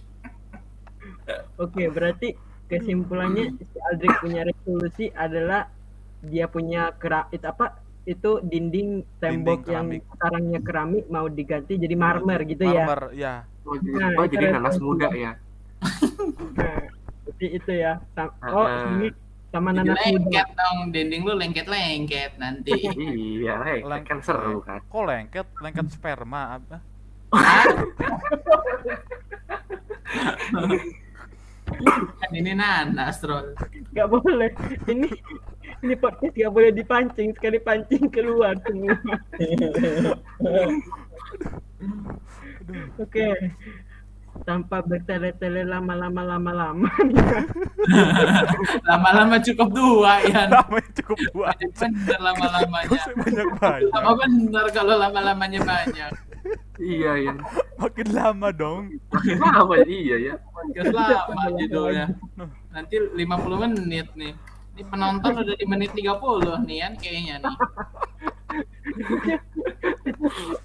Oke, 1.55 1.83
berarti 1.87 2.35
kesimpulannya 2.71 3.51
si 3.59 3.77
Aldrich 3.91 4.15
punya 4.23 4.47
resolusi 4.47 5.11
adalah 5.11 5.67
dia 6.23 6.47
punya 6.47 6.95
kera 6.95 7.27
itu 7.35 7.43
apa? 7.43 7.75
Itu 8.07 8.39
dinding 8.41 9.03
tembok 9.19 9.67
Dinding 9.67 9.75
yang 9.75 9.85
sekarangnya 10.15 10.59
keramik 10.63 11.05
mau 11.11 11.27
diganti 11.27 11.75
jadi 11.75 11.99
marmer 11.99 12.39
gitu 12.47 12.63
ya. 12.63 12.87
Marmer, 12.87 13.11
ya. 13.13 13.33
Oh, 13.67 13.75
jadi, 13.77 13.99
Nah, 13.99 14.09
oh, 14.17 14.25
jadi 14.25 14.45
nanas 14.57 14.81
muda 14.81 15.13
ya. 15.13 15.37
Nah, 16.57 16.81
seperti 17.21 17.61
itu 17.61 17.71
ya. 17.77 18.01
Oh, 18.49 18.65
ini 18.65 19.13
sama 19.51 19.75
Jadi 19.75 19.83
nanas 19.85 20.01
muda. 20.01 20.07
lengket 20.07 20.47
dong, 20.55 20.77
dinding 20.95 21.21
lu 21.27 21.35
lengket-lengket 21.37 22.31
nanti. 22.41 22.73
iya, 22.97 23.61
lek, 23.61 23.85
Leng- 23.85 24.07
kan 24.07 24.17
seru 24.25 24.65
kan. 24.65 24.81
Kok 24.89 25.03
lengket? 25.05 25.45
Lengket 25.61 25.93
sperma 25.93 26.57
apa? 26.57 26.81
Kan 32.21 32.31
ini 32.31 32.51
nanas, 32.55 33.19
Rol. 33.25 33.57
Gak 33.91 34.07
boleh. 34.07 34.51
Ini 34.87 35.07
ini 35.81 35.93
podcast 35.97 36.33
gak 36.37 36.53
boleh 36.53 36.71
dipancing. 36.71 37.33
Sekali 37.35 37.57
pancing 37.59 38.07
keluar 38.09 38.55
semua. 38.63 38.95
Oke. 43.01 43.27
Tanpa 44.47 44.79
bertele-tele 44.79 45.67
lama-lama 45.67 46.23
lama-lama. 46.23 46.87
Lama-lama 48.87 49.35
cukup 49.43 49.69
dua, 49.75 50.23
ya. 50.23 50.47
Namanya 50.47 50.89
cukup 51.03 51.19
dua. 51.35 51.51
Bener 51.59 52.19
lama-lamanya. 52.21 52.99
Banyak 53.11 53.49
banyak. 53.59 53.91
Lama 53.91 54.11
bener 54.15 54.65
kalau 54.71 54.95
lama-lamanya 54.95 55.59
banyak. 55.67 56.30
Iya, 56.81 57.11
ya. 57.21 57.33
Makin 57.77 58.07
lama 58.11 58.49
dong. 58.49 58.97
Makin 59.13 59.37
lama 59.37 59.75
iya 59.85 60.15
ya. 60.17 60.35
Podcast 60.41 60.93
lama 60.93 61.53
judulnya. 61.57 62.05
Nanti 62.73 62.95
50 62.97 63.63
menit 63.69 64.07
nih. 64.17 64.33
Ini 64.71 64.81
penonton 64.87 65.43
udah 65.43 65.55
di 65.55 65.65
menit 65.67 65.91
30 65.93 66.63
nih 66.65 66.77
kan 66.81 66.93
kayaknya 66.97 67.35
nih. 67.43 67.55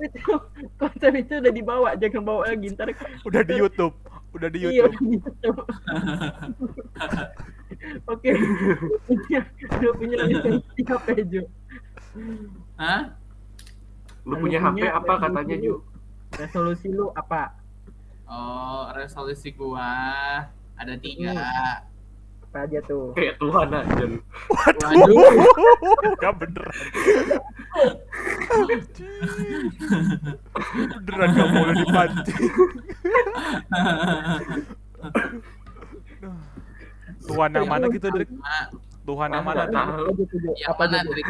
itu 0.02 0.34
konsep 0.76 1.12
itu 1.14 1.32
udah 1.38 1.52
dibawa, 1.52 1.88
jangan 1.98 2.22
bawa 2.22 2.42
lagi 2.50 2.70
ntar. 2.74 2.90
Udah 3.26 3.42
di 3.42 3.54
YouTube. 3.58 3.94
Udah 4.32 4.48
di 4.52 4.58
Iya, 4.62 4.84
YouTube. 4.84 5.00
gitu. 5.16 5.50
Oke. 8.06 8.30
Lu 9.80 9.90
punya 9.96 10.16
lisensi 10.24 10.80
HP 10.84 11.06
Ju. 11.26 11.42
Hah? 12.76 13.15
Lu 14.26 14.34
punya 14.42 14.58
HP 14.58 14.82
apa 14.90 15.12
katanya 15.22 15.54
Ju? 15.54 15.86
Resolusi 16.34 16.90
lu 16.90 17.14
apa? 17.14 17.54
Oh, 18.26 18.90
resolusi 18.90 19.54
gua 19.54 19.86
ada 20.74 20.94
tiga. 20.98 21.30
Apa 22.42 22.66
aja 22.66 22.82
tuh? 22.82 23.14
Kayak 23.14 23.38
Tuhan 23.38 23.70
aja 23.70 24.02
lu. 24.02 24.18
Waduh, 24.50 24.90
Gak 26.18 26.34
beneran. 26.42 26.76
beneran 31.06 31.28
gak 31.30 31.48
boleh 31.54 31.74
dipancing. 31.78 32.44
Tuhan 37.26 37.50
yang 37.54 37.66
mana 37.70 37.84
gitu, 37.90 38.06
Drik? 38.10 38.30
Tuhan 39.06 39.28
yang 39.30 39.44
mana, 39.46 39.62
tahu. 39.70 39.90
Yang 40.58 40.70
Apa 40.74 40.84
mana? 40.90 40.98
Drik? 41.06 41.26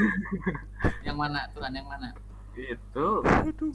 Yang 1.05 1.17
mana? 1.17 1.41
Tuhan 1.53 1.73
yang 1.77 1.87
mana? 1.89 2.09
Itu 2.57 3.07
Aduh. 3.21 3.75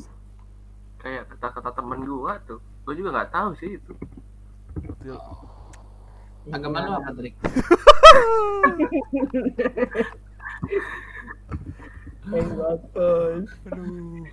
kayak 0.97 1.29
kata-kata 1.29 1.69
temen 1.77 2.01
gua 2.03 2.41
tuh. 2.43 2.57
Gua 2.81 2.93
juga 2.97 3.09
nggak 3.13 3.31
tahu 3.31 3.49
sih 3.61 3.77
itu. 3.77 3.93
Agama 6.49 6.81
lu 6.81 6.91
apa. 6.97 7.09
Aduh. 13.61 14.25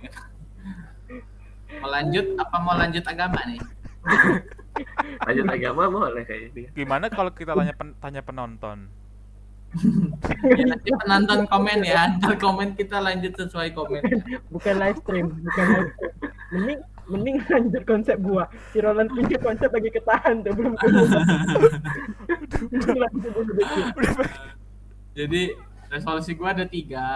Mau 1.79 1.89
lanjut 1.89 2.25
apa 2.41 2.55
mau 2.57 2.73
lanjut 2.73 3.05
agama 3.05 3.39
nih? 3.45 3.61
Lanjut 5.29 5.45
agama 5.45 5.83
boleh 5.85 6.23
kayak 6.25 6.49
dia. 6.57 6.69
Gimana 6.73 7.05
kalau 7.13 7.29
kita 7.29 7.53
tanya 7.53 7.73
pen- 7.77 7.97
tanya 8.01 8.21
penonton? 8.25 8.89
Nanti 10.69 10.89
penonton 10.89 11.45
komen 11.45 11.79
ya, 11.85 12.17
ntar 12.17 12.35
komen 12.41 12.73
kita 12.73 12.97
lanjut 12.97 13.37
sesuai 13.37 13.73
komen. 13.77 14.01
Bukan 14.49 14.75
live 14.81 14.97
stream, 15.05 15.27
bukan 15.45 15.65
live 15.69 15.89
stream. 15.93 16.13
Mending 16.49 16.79
mending 17.09 17.37
lanjut 17.45 17.83
konsep 17.85 18.17
gua. 18.21 18.49
Si 18.73 18.81
Roland 18.81 19.13
punya 19.13 19.37
konsep 19.37 19.69
lagi 19.69 19.89
ketahan 19.93 20.41
tuh 20.41 20.53
belum. 20.57 20.73
Jadi 25.13 25.41
resolusi 25.93 26.33
gua 26.33 26.57
ada 26.57 26.65
tiga. 26.65 27.09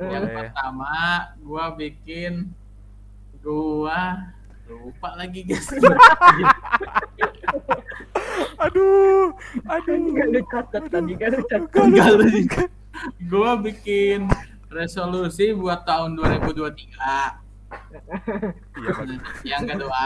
Yang 0.00 0.26
pertama, 0.32 1.30
gua 1.44 1.70
bikin 1.76 2.50
Gua 3.44 4.32
lupa 4.64 5.12
lagi 5.20 5.44
guys. 5.44 5.68
Aduh, 8.58 9.34
aduh. 9.68 9.94
Enggak 9.94 10.26
lu 10.32 10.40
catat 10.50 10.82
tadi 10.90 11.12
kan 11.18 11.30
lu 11.34 11.42
catat. 11.46 11.88
Gua 13.26 13.58
bikin 13.58 14.30
resolusi 14.70 15.54
buat 15.54 15.82
tahun 15.86 16.18
2023. 16.18 17.42
Iya. 18.78 18.92
Yang 19.42 19.62
kedua, 19.74 20.04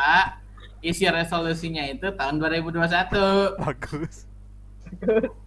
isi 0.81 1.05
resolusinya 1.09 1.85
itu 1.89 2.09
tahun 2.17 2.41
2021. 2.41 3.61
bagus. 3.61 4.25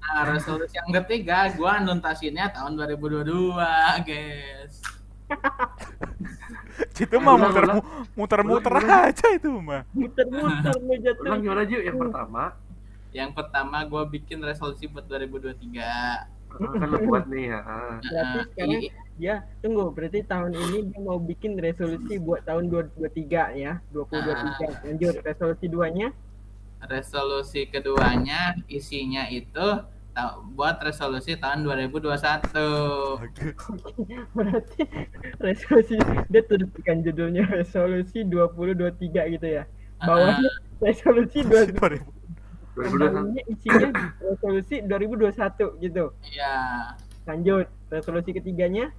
Nah, 0.06 0.22
resolusi 0.30 0.78
yang 0.78 0.94
ketiga, 1.02 1.50
gua 1.58 1.82
nuntasinnya 1.82 2.54
tahun 2.54 2.78
2022, 2.78 3.58
guys. 4.06 4.74
Itu 7.02 7.18
mah 7.18 7.36
muter 7.40 7.66
Ulang, 7.66 7.82
ulang. 8.78 9.10
aja 9.10 9.28
itu 9.34 9.50
mah. 9.58 9.82
Muter-muter 9.96 10.76
lu 10.78 10.94
jatuh. 11.02 11.24
Ulang 11.26 11.40
gimana 11.42 11.64
Ju? 11.66 11.80
Yang 11.82 11.98
pertama, 12.06 12.44
Yang 13.12 13.32
pertama, 13.36 13.84
gua 13.88 14.04
bikin 14.08 14.40
resolusi 14.44 14.88
buat 14.88 15.06
2023. 15.08 16.42
kan 16.52 16.84
lu 16.84 17.00
buat 17.08 17.32
nih 17.32 17.48
ya. 17.48 17.60
ah. 17.64 17.96
Berarti 18.04 18.36
Nah, 18.36 18.44
sekarang 18.52 18.82
dia 19.22 19.46
tunggu 19.62 19.94
berarti 19.94 20.26
tahun 20.26 20.52
ini 20.58 20.90
dia 20.90 21.00
mau 21.00 21.22
bikin 21.22 21.54
resolusi 21.62 22.18
buat 22.18 22.42
tahun 22.42 22.74
2023 22.98 23.54
ya 23.54 23.78
2023 23.94 24.82
lanjut 24.82 25.16
resolusi 25.22 25.66
duanya 25.70 26.10
resolusi 26.90 27.70
keduanya 27.70 28.58
isinya 28.66 29.30
itu 29.30 29.86
buat 30.58 30.82
resolusi 30.82 31.38
tahun 31.38 31.64
2021. 31.70 32.12
berarti 34.36 34.82
resolusi 35.38 35.96
dia 36.28 36.42
tuliskan 36.50 37.06
judulnya 37.06 37.46
resolusi 37.48 38.26
2023 38.26 39.38
gitu 39.38 39.48
ya 39.48 39.64
bawahnya 40.02 40.50
resolusi 40.82 41.46
20 41.46 42.21
2000. 42.76 42.98
2021. 42.98 43.12
bawahnya 43.12 43.44
isinya 43.52 43.90
resolusi 44.24 44.76
2021 44.88 45.84
gitu 45.84 46.06
Ya, 46.32 46.56
lanjut 47.28 47.68
resolusi 47.92 48.32
ketiganya 48.32 48.92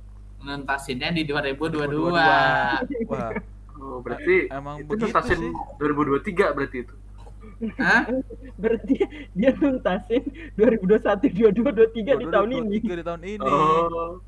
nuntasinnya 0.43 1.15
di 1.15 1.23
2022. 1.23 2.13
Wah, 2.13 2.83
Oh, 3.83 3.99
berarti 3.99 4.47
emang 4.47 4.79
itu 4.79 4.95
begitu 4.95 5.11
nuntasin 5.11 5.39
sih. 5.43 5.53
2023 5.83 6.55
berarti 6.55 6.79
itu. 6.87 6.95
Hah? 7.79 8.03
berarti 8.55 8.95
dia 9.35 9.51
nuntasin 9.59 10.23
2021 10.55 11.51
22 11.51 11.91
23 11.91 12.23
di 12.23 12.27
tahun 12.31 12.49
ini 12.63 12.79
23 12.79 13.01
di 13.01 13.05
tahun 13.07 13.23
ini. 13.27 13.43
Oh, 13.43 14.23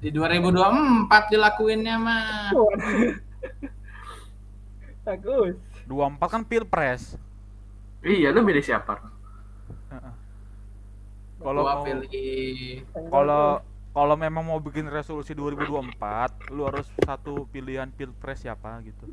Di 0.00 0.08
2024 0.10 1.30
dilakuinnya 1.30 1.96
mah. 2.02 2.50
Bagus 5.06 5.54
24 5.86 6.26
kan 6.26 6.42
pilpres. 6.42 7.14
Iya 8.04 8.28
lu 8.32 8.40
milih 8.40 8.64
siapa? 8.64 8.96
Heeh. 9.92 10.14
Kalau 11.40 11.62
mau 11.64 11.84
pilih 11.84 12.84
kalau 13.08 13.44
kalau 13.90 14.14
memang 14.14 14.44
mau 14.46 14.60
bikin 14.62 14.86
resolusi 14.86 15.34
2024, 15.34 16.54
lu 16.54 16.62
harus 16.62 16.86
satu 17.02 17.48
pilihan 17.50 17.90
pilpres 17.90 18.46
siapa 18.46 18.78
gitu. 18.86 19.08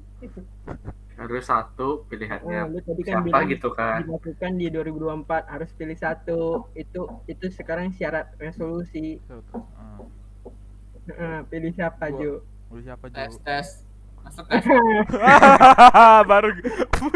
Harus 1.18 1.50
satu 1.50 2.06
Oh, 2.06 2.06
pilihannya 2.06 2.70
lu 2.70 2.80
tadi 2.86 3.02
kan 3.02 3.26
siapa 3.26 3.26
bilang 3.26 3.46
gitu 3.50 3.70
kan. 3.74 4.06
dilakukan 4.06 4.52
di 4.54 4.68
2024 4.70 5.50
harus 5.50 5.70
pilih 5.74 5.98
satu 5.98 6.70
itu 6.78 7.02
itu 7.26 7.46
sekarang 7.58 7.90
syarat 7.98 8.30
resolusi 8.38 9.18
Heeh. 9.18 9.98
Heeh, 11.10 11.38
pilih 11.50 11.72
siapa 11.74 12.14
Jo 12.14 12.46
Lu 12.70 12.78
siapa 12.84 13.10
tes 13.10 13.34
Jo? 13.34 13.42
tes. 13.42 13.87
Masuk 14.28 14.46
tes. 14.46 14.64
Baru 16.30 16.50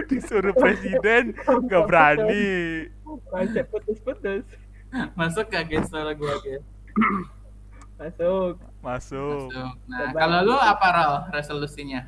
disuruh 0.08 0.56
presiden 0.56 1.36
nggak 1.36 1.84
berani. 1.84 2.88
putus-putus 3.68 4.48
Masuk 5.14 5.48
gak 5.48 5.68
guys 5.68 5.88
suara 5.88 6.12
gua 6.12 6.36
guys? 6.40 6.64
masuk 7.96 8.56
Masuk. 8.82 9.48
Masuk. 9.52 9.72
Nah, 9.86 10.00
Coba. 10.10 10.18
kalau 10.18 10.40
lu 10.42 10.56
apa 10.56 10.88
Rol 10.90 11.14
resolusinya? 11.32 12.02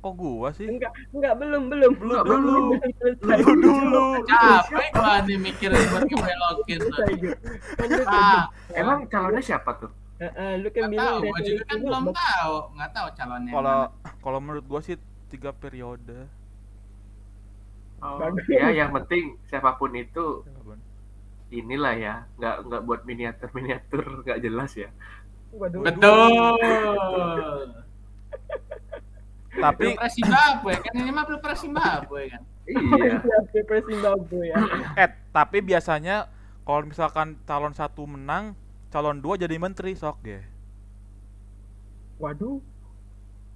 Kok 0.00 0.12
gua 0.14 0.52
sih? 0.52 0.68
enggak 0.68 0.92
enggak 1.12 1.32
belum 1.38 1.62
belum 1.68 1.92
Belum 1.96 2.24
Belum, 2.24 2.44
dulu. 2.44 2.76
selesai. 2.98 3.38
Lu 3.40 3.52
dulu. 3.56 4.04
Capek 4.26 4.88
gua 4.92 5.14
nih 5.22 5.36
mikirin 5.38 5.80
buat 5.88 6.02
ngebelokin. 6.04 6.78
Ah, 8.04 8.48
Emang 8.72 9.04
calonnya 9.06 9.40
siapa 9.40 9.80
tuh? 9.80 9.88
Heeh, 10.22 10.50
lu 10.62 10.68
kan 10.70 10.86
nggak 10.86 10.92
bilang 10.94 11.10
tahu, 11.10 11.20
gua 11.26 11.38
juga 11.42 11.62
kan 11.66 11.78
belum 11.82 12.04
tahu, 12.14 12.54
nggak 12.78 12.90
tahu 12.94 13.06
calonnya. 13.18 13.52
Kalau 13.52 13.78
kalau 14.22 14.38
menurut 14.38 14.64
gua 14.70 14.80
sih 14.80 14.96
tiga 15.26 15.50
periode. 15.50 16.30
Oh, 18.04 18.20
ya 18.52 18.68
yang 18.68 18.92
penting 18.92 19.40
siapa 19.48 19.80
pun 19.80 19.90
itu 19.96 20.44
inilah 21.50 21.94
ya, 21.96 22.14
nggak 22.38 22.56
nggak 22.68 22.82
buat 22.84 23.00
miniatur 23.08 23.48
miniatur 23.56 24.22
nggak 24.22 24.38
jelas 24.38 24.70
ya. 24.78 24.92
Waduh. 25.54 25.82
Betul. 25.82 27.68
Tapi 29.54 29.94
Pilpres 29.94 30.14
Zimbabwe 30.18 30.72
kan 30.82 30.92
ini 30.98 31.10
mah 31.14 31.24
Pilpres 31.30 31.58
Zimbabwe 31.62 32.20
kan. 32.26 32.42
Iya. 32.66 33.22
Pilpres 33.54 33.86
Zimbabwe 33.86 34.50
ya. 34.50 34.56
eh 34.98 35.08
tapi 35.30 35.62
biasanya 35.62 36.26
kalau 36.66 36.90
misalkan 36.90 37.38
calon 37.46 37.76
satu 37.76 38.02
menang, 38.08 38.58
calon 38.94 39.18
dua 39.18 39.34
jadi 39.34 39.58
menteri 39.58 39.98
sok 39.98 40.22
ya. 40.22 40.38
Waduh, 42.14 42.62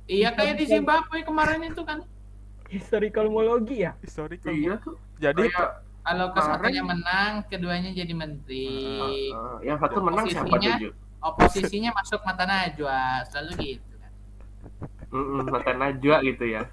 Iya 0.08 0.34
kayak 0.34 0.58
di 0.58 0.66
Zimbabwe 0.66 1.22
kemarin 1.22 1.62
itu 1.62 1.78
kan. 1.86 2.02
historikalmologi 2.74 3.86
ya? 3.86 3.94
Historical. 4.02 4.50
Iya 4.50 4.74
tuh. 4.82 4.98
Jadi 5.16 5.46
Kayak 5.46 5.86
Kalau 6.02 6.32
ke 6.32 6.40
Kemarin- 6.40 6.56
satunya 6.64 6.82
menang, 6.82 7.32
keduanya 7.46 7.90
jadi 7.92 8.14
menteri. 8.16 8.66
uh, 9.28 9.60
yang 9.60 9.76
satu 9.76 10.00
menang 10.00 10.24
siapa 10.24 10.56
tuh? 10.56 10.90
Oposisinya 11.20 11.92
masuk 11.92 12.24
mata 12.24 12.48
najwa, 12.48 12.98
selalu 13.28 13.52
gitu 13.76 13.94
kan. 13.94 14.12
Mm-mm, 15.12 15.44
mata 15.46 15.70
Najwa 15.70 16.16
gitu 16.24 16.44
ya. 16.48 16.64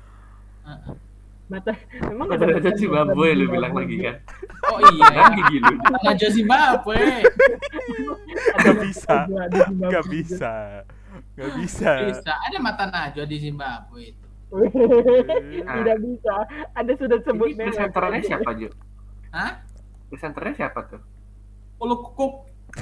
Heeh. 0.63 0.95
Mata 1.45 1.77
emang 2.01 2.25
Mata 2.25 2.41
Najwa 2.41 2.73
Zimbabwe 2.73 3.38
lu 3.38 3.45
bilang 3.53 3.77
lagi 3.77 4.01
kan. 4.01 4.17
Oh 4.65 4.81
iya, 4.81 5.05
Kan 5.13 5.38
gigi 5.38 5.62
lu. 5.62 5.77
mata 5.77 6.01
najwa 6.01 6.29
Zimbabwe. 6.34 6.97
Gak 8.58 8.75
bisa. 8.81 9.15
Nggak 9.69 10.05
bisa, 10.10 10.53
nggak 11.38 11.51
bisa. 11.62 11.91
Bisa, 12.10 12.31
ada 12.34 12.58
mata 12.58 12.89
najwa 12.89 13.23
di 13.29 13.38
Zimbabwe 13.38 14.01
itu. 14.10 14.25
Tidak 15.62 15.97
bisa. 16.01 16.34
Ada 16.73 16.91
sudah 16.97 17.17
sebut 17.21 17.53
Ini 17.53 17.62
presenternya 17.62 18.21
siapa, 18.25 18.49
Ju? 18.58 18.69
Hah? 19.29 19.51
Presenternya 20.10 20.53
siapa 20.58 20.79
tuh? 20.89 21.01
Ulu 21.77 21.95
kukuk. 22.10 22.34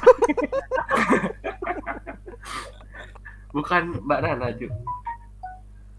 Bukan 3.54 3.84
Mbak 4.02 4.20
Nana, 4.24 4.48
Ju. 4.56 4.72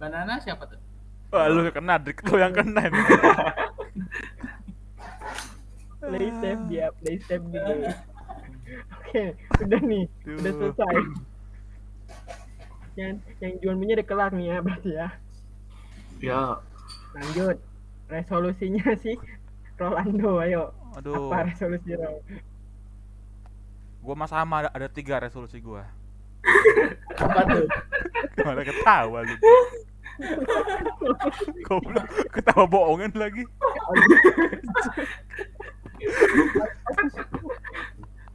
Banana 0.01 0.41
siapa 0.41 0.65
tuh? 0.67 0.81
Wah, 1.35 1.51
lu 1.51 1.67
kena, 1.67 1.99
Drik. 1.99 2.23
Lu 2.23 2.39
yang 2.39 2.55
kena. 2.55 2.87
Play 5.99 6.29
safe 6.39 6.63
dia, 6.69 6.87
play 7.01 7.17
safe 7.19 7.43
gitu. 7.43 7.75
Oke, 8.95 9.23
udah 9.61 9.81
nih, 9.83 10.05
udah 10.27 10.53
Tuh. 10.53 10.59
selesai. 10.71 10.95
Yang 12.95 13.13
yang 13.43 13.53
jual 13.59 13.75
minyak 13.75 13.95
udah 13.99 14.07
kelar 14.07 14.31
nih 14.31 14.47
ya 14.47 14.59
berarti 14.61 14.91
ya. 14.93 15.09
Ya, 16.23 16.43
Lanjut. 17.13 17.57
Resolusinya 18.05 18.95
sih 19.05 19.17
Rolando, 19.75 20.39
ayo. 20.39 20.71
Aduh, 20.95 21.33
Apa 21.33 21.51
resolusi 21.51 21.97
Rol? 21.97 22.21
gua 23.99 24.15
mah 24.15 24.29
sama 24.29 24.61
ada, 24.61 24.71
ada 24.71 24.87
tiga 24.87 25.17
resolusi 25.17 25.59
gua. 25.59 25.89
Apa 27.25 27.41
tuh? 27.49 27.67
Gimana 28.37 28.61
ketawa 28.61 29.25
lu? 29.25 29.35
Goblok, 31.67 32.07
ketawa 32.31 32.65
bohongan 32.71 33.13
lagi. 33.19 33.45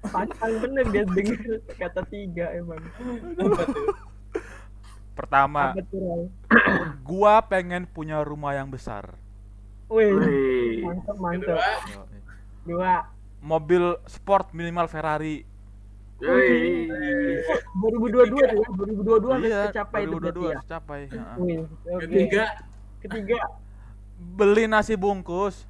Pantang 0.10 0.54
bener 0.64 0.86
dia 0.92 1.04
denger 1.08 1.60
kata 1.80 2.02
tiga 2.10 2.52
emang. 2.56 2.82
Pertama, 5.16 5.76
gua 7.04 7.44
pengen 7.44 7.84
punya 7.84 8.24
rumah 8.24 8.56
yang 8.56 8.72
besar. 8.72 9.16
Wih, 9.90 10.86
mantap 10.86 11.18
mantap. 11.18 11.60
Kedua, 11.60 12.06
Dua. 12.70 13.02
Mobil 13.42 13.98
sport 14.06 14.54
minimal 14.54 14.86
Ferrari. 14.86 15.49
Wih. 16.20 16.92
2022 17.72 18.28
tuh 18.28 18.38
ya, 18.38 18.50
2022 18.52 19.08
harus 19.30 19.46
Iya, 19.46 19.60
tercapai 19.68 20.02
itu 20.02 20.12
berarti 20.12 20.36
2022 20.36 20.44
ya. 20.44 20.52
harus 20.52 20.68
capai. 20.68 21.00
heeh. 21.06 21.36
Wih, 21.38 21.58
oke. 21.62 22.02
ketiga, 22.04 22.44
Ketiga, 23.00 23.40
Beli 24.20 24.68
nasi 24.68 24.94
bungkus. 24.94 25.64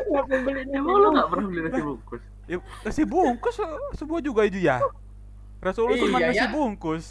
kenapa 0.00 0.34
beli 0.38 0.64
lu 0.70 1.08
nggak 1.10 1.28
pernah 1.28 1.46
beli 1.46 1.60
nasi 1.62 1.80
bungkus? 1.82 2.22
Ya, 2.44 2.56
nasi 2.82 3.02
bungkus 3.04 3.56
sebuah 3.94 4.20
juga 4.20 4.42
itu 4.42 4.56
ya. 4.58 4.80
Resolusi 5.60 6.00
Iya, 6.00 6.04
cuma 6.06 6.18
nasi 6.18 6.40
ya. 6.40 6.48
bungkus. 6.48 7.04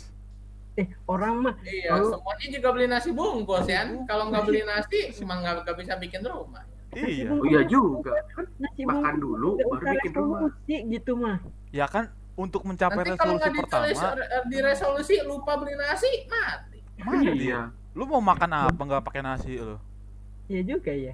Eh 0.76 0.88
orang 1.06 1.34
mah 1.39 1.54
Iya, 1.62 2.02
semuanya 2.02 2.48
juga 2.50 2.68
beli 2.72 2.88
nasi 2.88 3.10
bungkus 3.12 3.65
ya. 3.65 3.86
Kalau 4.04 4.30
nggak 4.30 4.44
beli 4.44 4.62
nasi, 4.63 5.13
emang 5.15 5.46
nggak 5.46 5.78
bisa 5.78 5.94
bikin 5.96 6.26
rumah. 6.26 6.65
Iya. 6.91 7.30
Oh 7.30 7.45
iya 7.45 7.62
juga. 7.65 8.13
Kan 8.34 8.45
nasi 8.58 8.82
Makan 8.82 9.15
dulu, 9.17 9.49
baru 9.60 9.86
bikin 9.93 10.12
rumah. 10.12 10.39
resolusi 10.41 10.75
gitu 10.89 11.12
mah. 11.13 11.38
Ya 11.69 11.86
kan 11.86 12.10
untuk 12.34 12.65
mencapai 12.65 13.04
Nanti 13.04 13.12
resolusi 13.13 13.49
pertama, 13.54 13.86
ditulis 13.86 13.99
di 14.47 14.58
resolusi 14.58 15.15
lupa 15.21 15.52
beli 15.60 15.75
nasi, 15.75 16.10
mati. 16.25 16.80
mati. 16.99 17.28
Iya. 17.45 17.69
Lu 17.93 18.04
mau 18.06 18.21
makan 18.21 18.49
apa 18.65 18.80
nggak 18.80 19.04
pakai 19.04 19.21
nasi 19.21 19.54
lu? 19.56 19.78
Iya 20.47 20.62
juga 20.65 20.89
ya. 20.89 21.13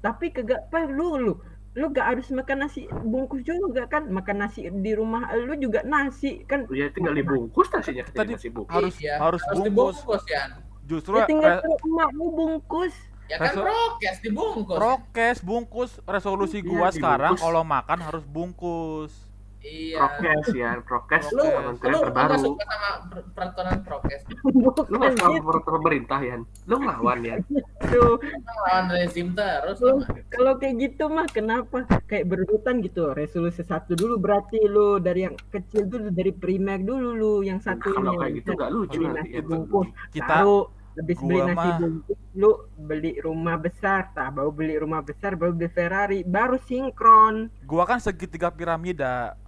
Tapi 0.00 0.28
kagak 0.28 0.68
perlu 0.68 1.16
lu. 1.16 1.34
Lu 1.74 1.90
gak 1.90 2.06
harus 2.06 2.30
makan 2.30 2.62
nasi 2.62 2.86
bungkus 3.02 3.42
juga 3.42 3.88
kan. 3.88 4.06
Makan 4.06 4.36
nasi 4.38 4.68
di 4.70 4.92
rumah 4.94 5.26
lu 5.34 5.56
juga 5.56 5.82
nasi 5.82 6.44
kan. 6.44 6.68
Ya 6.70 6.86
tinggal 6.92 7.16
dibungkus 7.16 7.66
nasinya. 7.72 8.04
Tadi 8.06 8.36
nasi 8.36 8.46
bungkus. 8.46 8.70
Harus 8.70 8.94
Iya, 9.00 9.14
harus 9.18 9.42
bungkus. 9.42 9.64
dibungkus 9.66 10.24
ya. 10.28 10.42
Justru 10.84 11.16
Ya 11.16 11.26
tinggal 11.26 11.58
suruh 11.58 11.78
emakmu 11.82 12.26
bungkus. 12.30 12.94
Ya 13.34 13.38
kan 13.40 13.54
prokes 13.58 14.16
dibungkus. 14.20 14.78
prokes 14.78 15.38
bungkus 15.40 15.90
resolusi 16.04 16.58
Iya, 16.58 16.68
gua 16.68 16.88
sekarang 16.88 17.34
dibungkus. 17.34 17.42
kalau 17.42 17.62
makan 17.62 17.98
harus 18.00 18.24
bungkus. 18.24 19.12
Iya. 19.58 19.96
Prokes 19.96 20.46
ya, 20.52 20.70
prokes 20.78 21.24
Lu, 21.32 21.40
kementerian 21.40 21.88
lu 21.88 21.98
terbaru. 22.04 22.28
nggak 22.28 22.44
suka 22.44 22.64
sama 22.68 22.88
per- 23.08 23.28
peraturan 23.32 23.76
prokes? 23.80 24.20
Lu 24.92 24.94
nggak 24.94 25.14
sama 25.16 25.32
gitu. 25.32 25.42
peraturan 25.42 25.74
pemerintah 25.74 26.18
ya? 26.20 26.36
Lu 26.62 26.74
ngelawan 26.76 27.18
ya? 27.24 27.36
Emang 27.80 28.20
lawan 28.60 28.84
rezim 28.92 29.32
terus 29.32 29.78
Lu- 29.80 29.98
lu. 29.98 30.04
Kalau 30.28 30.52
kayak 30.54 30.74
gitu 30.78 31.04
mah 31.08 31.26
kenapa 31.26 31.78
kayak 32.04 32.28
berurutan 32.28 32.78
gitu 32.78 33.10
resolusi 33.10 33.64
satu 33.64 33.94
dulu 33.94 34.20
berarti 34.20 34.60
lu 34.62 35.00
dari 35.00 35.24
yang 35.24 35.36
kecil 35.48 35.88
dulu 35.88 36.12
dari 36.12 36.30
primer 36.30 36.78
dulu 36.78 37.08
lu 37.10 37.32
yang 37.40 37.56
satu 37.58 37.88
Kalau 37.88 38.04
ini 38.10 38.20
kayak 38.20 38.32
gitu 38.36 38.50
nggak 38.52 38.68
lucu 38.70 38.98
nanti 39.00 39.32
ya. 39.32 39.40
bungkus 39.42 39.88
Kita 40.12 40.28
tahu 40.28 40.54
habis 40.94 41.18
beli 41.18 41.40
nasi 41.42 41.68
bungkus 41.80 42.18
lu 42.34 42.50
beli 42.74 43.14
rumah 43.22 43.54
besar 43.54 44.10
tak 44.10 44.34
baru 44.34 44.50
beli 44.50 44.74
rumah 44.74 45.00
besar 45.00 45.38
baru 45.38 45.54
beli 45.54 45.70
Ferrari 45.70 46.20
baru 46.20 46.58
sinkron 46.60 47.46
gua 47.62 47.86
kan 47.86 47.98
segitiga 47.98 48.50
piramida. 48.50 49.38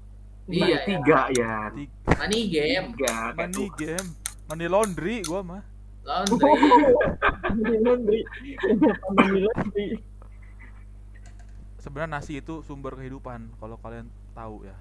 Iya, 0.47 0.87
Tiga 0.87 1.27
ya. 1.35 1.75
Di 1.75 1.91
Money 2.07 2.47
game, 2.47 2.95
Tiga. 2.95 3.35
money 3.35 3.67
game, 3.75 4.09
money 4.47 4.67
laundry 4.71 5.19
gua 5.27 5.43
mah. 5.43 5.63
laundry. 6.07 6.39
Money 7.51 7.77
laundry 7.83 8.21
money 9.11 9.41
laundry 9.43 9.87
Sebenarnya 11.77 12.19
nasi 12.19 12.39
itu 12.39 12.63
sumber 12.63 12.95
kehidupan 12.95 13.51
kalau 13.59 13.75
kalian 13.79 14.07
tahu 14.31 14.63
ya. 14.63 14.75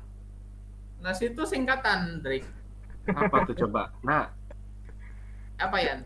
Nasi 1.01 1.33
itu 1.33 1.41
singkatan, 1.45 2.21
Drake. 2.21 2.45
Apa 3.09 3.45
tuh 3.45 3.57
coba? 3.65 3.89
Nah, 4.01 4.29
Apa 5.57 5.77
ya? 5.81 6.01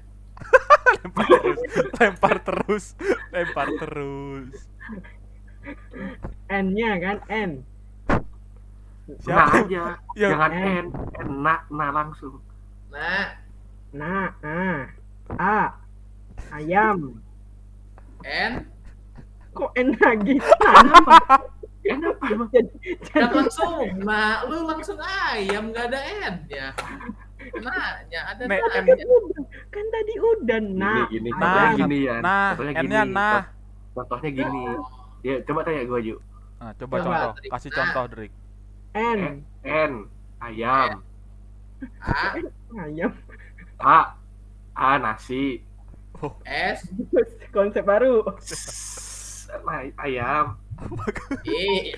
Lempar 0.98 1.28
terus, 1.30 1.62
lempar 2.00 2.36
terus, 2.42 2.86
lempar 3.30 3.68
terus. 3.78 4.56
N-nya 6.50 6.92
kan 6.98 7.18
N. 7.30 7.52
Nah 9.10 9.18
Siapa? 9.22 9.66
aja. 9.66 9.84
Ya, 10.14 10.28
Jangan 10.34 10.52
N. 10.54 10.62
N, 10.62 10.86
N, 11.26 11.30
nah, 11.42 11.62
nah 11.70 11.90
langsung. 11.94 12.42
Nah, 12.90 13.38
nah 13.94 14.34
A 14.42 14.90
A. 15.38 15.60
Ayam. 16.54 17.22
N. 18.26 18.54
Kok 19.54 19.72
N 19.78 19.88
lagi? 19.98 20.36
Nah 20.38 20.74
apa 20.94 21.18
N 21.90 22.00
apa? 22.06 22.26
Jadi 22.54 22.78
kan 23.10 23.34
langsung. 23.34 23.88
Nah 24.06 24.46
lu 24.46 24.66
langsung 24.66 25.00
ayam 25.02 25.74
nggak 25.74 25.86
ada 25.90 26.00
N. 26.30 26.34
Ya 26.50 26.74
nanya 27.40 28.20
ada 28.36 28.44
Nek, 28.46 28.60
kan 28.68 28.84
udah 28.84 29.44
kan 29.72 29.86
tadi 29.88 30.14
udah 30.20 30.60
nah 30.60 31.08
Gini, 31.08 31.28
gini, 31.28 31.30
Nah, 31.32 31.40
contohnya 31.40 31.72
gini 31.80 31.98
ya. 32.04 32.16
Nah, 32.20 32.48
Contohnya 32.56 32.74
N-nya 32.84 33.02
gini. 33.04 33.16
nah. 33.16 33.42
Contohnya 33.96 34.30
gini. 34.32 34.64
Ya, 35.20 35.36
coba 35.44 35.60
tanya 35.64 35.84
gue 35.84 36.00
yuk. 36.04 36.20
Nah, 36.60 36.72
coba 36.76 36.96
Coba. 37.00 37.04
contoh, 37.04 37.32
Drik. 37.40 37.50
kasih 37.52 37.70
Nah. 37.72 37.78
contoh, 37.80 38.06
Drik. 38.12 38.32
N 38.90 39.20
N, 39.64 39.94
ayam. 40.42 40.92
A 42.04 42.36
ayam 42.84 43.12
A, 43.80 43.98
A 44.76 44.90
nasi. 45.00 45.64
S 46.44 46.84
konsep 47.56 47.88
baru 47.88 48.28
Nah, 49.64 49.88
ayam. 50.04 50.60
I 51.48 51.96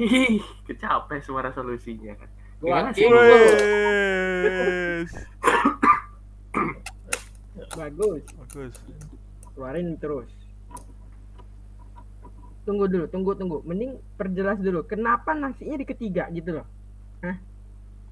Ih, 0.00 0.40
kecapek 0.64 1.20
semua 1.20 1.44
resolusinya 1.44 2.16
kan. 2.16 2.28
Gua. 2.60 2.92
Wes. 2.92 5.10
bagus 7.70 8.22
Bagus. 8.36 8.74
keluarin 9.50 9.94
terus 9.96 10.28
tunggu 12.62 12.84
dulu 12.86 13.04
tunggu 13.08 13.30
tunggu 13.34 13.56
mending 13.62 13.98
perjelas 14.14 14.58
dulu 14.58 14.82
kenapa 14.84 15.32
nasinya 15.32 15.74
di 15.74 15.84
ketiga 15.84 16.26
gitu 16.30 16.54
loh 16.54 16.66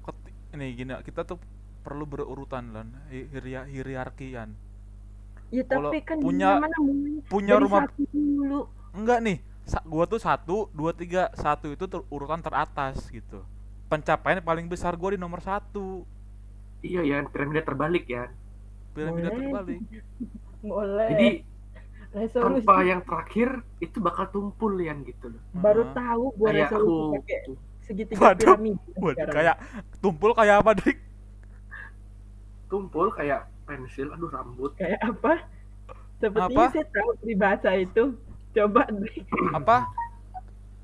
Keti- 0.01 0.33
Ini 0.51 0.65
gini, 0.73 0.91
kita 1.03 1.21
tuh 1.23 1.37
perlu 1.79 2.03
berurutan 2.03 2.69
lan, 2.69 2.87
hi- 3.07 3.25
hiria- 3.27 3.65
hierarkian. 3.65 4.51
ya 5.49 5.61
Kalau 5.63 5.89
tapi 5.89 5.99
kan 6.01 6.17
punya- 6.17 6.57
mana 6.57 6.75
Punya 7.25 7.53
dari 7.55 7.61
rumah 7.63 7.81
satu 7.85 8.01
dulu 8.07 8.59
enggak 8.91 9.17
nih? 9.21 9.37
sa- 9.63 9.83
gua 9.83 10.03
tuh 10.03 10.17
satu, 10.17 10.55
dua, 10.71 10.91
tiga, 10.91 11.29
satu 11.33 11.69
itu 11.69 11.83
ter- 11.85 12.05
urutan 12.07 12.39
teratas 12.39 13.03
gitu. 13.07 13.43
Pencapaian 13.89 14.39
paling 14.39 14.69
besar 14.69 14.93
gua 14.93 15.11
di 15.11 15.19
nomor 15.19 15.41
satu. 15.41 16.05
Iya 16.79 17.01
ya, 17.01 17.17
piramida 17.25 17.65
terbalik 17.65 18.05
ya. 18.05 18.29
Piramida 18.93 19.27
Boleh. 19.27 19.39
terbalik. 19.41 19.79
boleh 20.59 21.07
Jadi 21.09 21.29
resolusi 22.09 22.65
tanpa 22.67 22.75
yang 22.83 23.01
terakhir 23.01 23.49
itu 23.79 23.97
bakal 23.97 24.27
tumpul 24.27 24.75
yang 24.75 25.01
gitu 25.03 25.29
loh. 25.29 25.41
baru 25.55 25.87
tahu 25.91 26.25
gua 26.35 26.47
Kayak 26.49 26.67
resolusi 26.67 26.89
aku 26.91 27.15
pakai 27.15 27.39
segitiga 27.79 28.19
Waduh, 28.21 28.37
piramida 28.37 28.81
Waduh, 28.93 29.09
sekarang. 29.15 29.33
kayak 29.33 29.55
tumpul 29.97 30.31
kayak 30.33 30.55
apa, 30.59 30.71
Drik? 30.75 30.97
tumpul 32.67 33.07
kayak 33.09 33.39
pensil, 33.65 34.07
aduh 34.11 34.29
rambut. 34.29 34.71
kayak 34.75 35.01
apa 35.01 35.33
sepertinya 36.17 36.67
Apa? 36.67 36.73
saya 36.75 36.85
tahu 36.91 37.09
peribahasa 37.17 37.69
itu 37.73 38.03
coba 38.51 38.81
Drik. 38.89 39.25
Apa? 39.55 39.77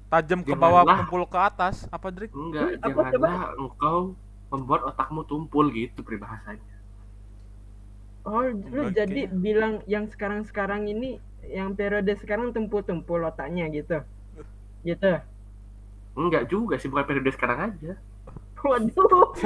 Tajam 0.06 0.46
ke 0.46 0.54
bawah, 0.54 0.86
tumpul 0.86 1.26
ke 1.26 1.39
atas. 1.39 1.89
Apa, 1.89 2.13
Drik? 2.13 2.32
Enggak, 2.32 2.78
Apa, 2.80 3.10
janganlah 3.10 3.58
engkau 3.58 3.98
membuat 4.54 4.82
otakmu 4.94 5.26
tumpul 5.26 5.74
gitu 5.74 6.06
peribahasanya. 6.06 6.78
Oh, 8.26 8.41
lu 8.46 8.89
Enggak, 8.89 9.06
jadi 9.06 9.22
bilang 9.30 9.82
yang 9.86 10.10
sekarang-sekarang 10.10 10.89
ini, 10.89 11.22
yang 11.46 11.78
periode 11.78 12.10
sekarang 12.18 12.54
tumpul-tumpul 12.54 13.22
otaknya 13.26 13.70
gitu. 13.70 14.02
Gitu. 14.86 15.13
Enggak 16.15 16.44
juga 16.50 16.78
sih, 16.78 16.89
bukan 16.89 17.06
periode 17.06 17.32
sekarang 17.34 17.74
aja. 17.74 17.94
Waduh, 18.65 19.30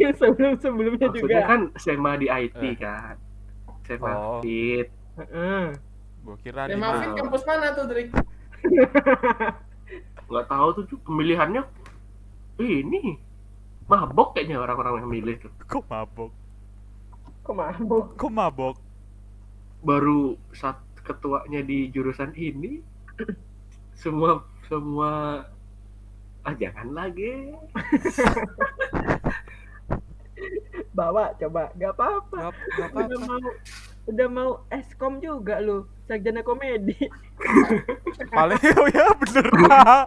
yang 0.00 0.14
sebelum-sebelumnya 0.16 1.06
juga. 1.14 1.22
Maksudnya 1.22 1.42
kan 1.46 1.60
SMA 1.78 2.12
di 2.18 2.26
IT 2.26 2.62
kan. 2.82 3.14
SMA 3.86 4.10
Oh. 4.10 4.42
Fit. 4.42 4.90
Heeh. 5.18 5.89
Gua 6.20 6.36
kira 6.40 6.68
di 6.68 6.76
Fit 6.76 7.12
kampus 7.16 7.42
mana 7.48 7.72
tuh 7.72 7.84
Drake 7.88 8.12
Nggak 10.30 10.46
tahu 10.46 10.68
tuh 10.78 10.84
pemilihannya 11.02 11.62
ini 12.60 13.18
mabok 13.90 14.38
kayaknya 14.38 14.62
orang-orang 14.62 15.02
yang 15.02 15.10
milih 15.10 15.34
tuh. 15.42 15.52
Kok 15.72 15.84
mabok? 15.90 16.30
Kok 17.42 17.54
mabuk? 17.56 18.06
Kok 18.14 18.32
mabok? 18.32 18.76
Baru 19.82 20.36
saat 20.54 20.78
ketuanya 21.00 21.64
di 21.64 21.88
jurusan 21.90 22.36
ini 22.36 22.84
semua 24.00 24.44
semua 24.68 25.42
ah 26.44 26.54
jangan 26.56 26.94
lagi 26.94 27.50
Bawa 30.90 31.36
coba, 31.36 31.68
gak 31.76 31.92
apa-apa. 31.96 32.50
Gak, 32.50 32.54
gak 32.76 32.88
Udah 32.96 33.18
apa-apa. 33.20 33.50
Udah 34.08 34.26
mau 34.30 34.50
eskom 34.72 35.20
juga 35.20 35.60
lu, 35.60 35.84
sarjana 36.08 36.40
komedi. 36.40 36.96
Paling 38.36 38.60
oh 38.60 38.88
ya 38.88 39.04
bener 39.16 39.46
kan. 39.68 40.06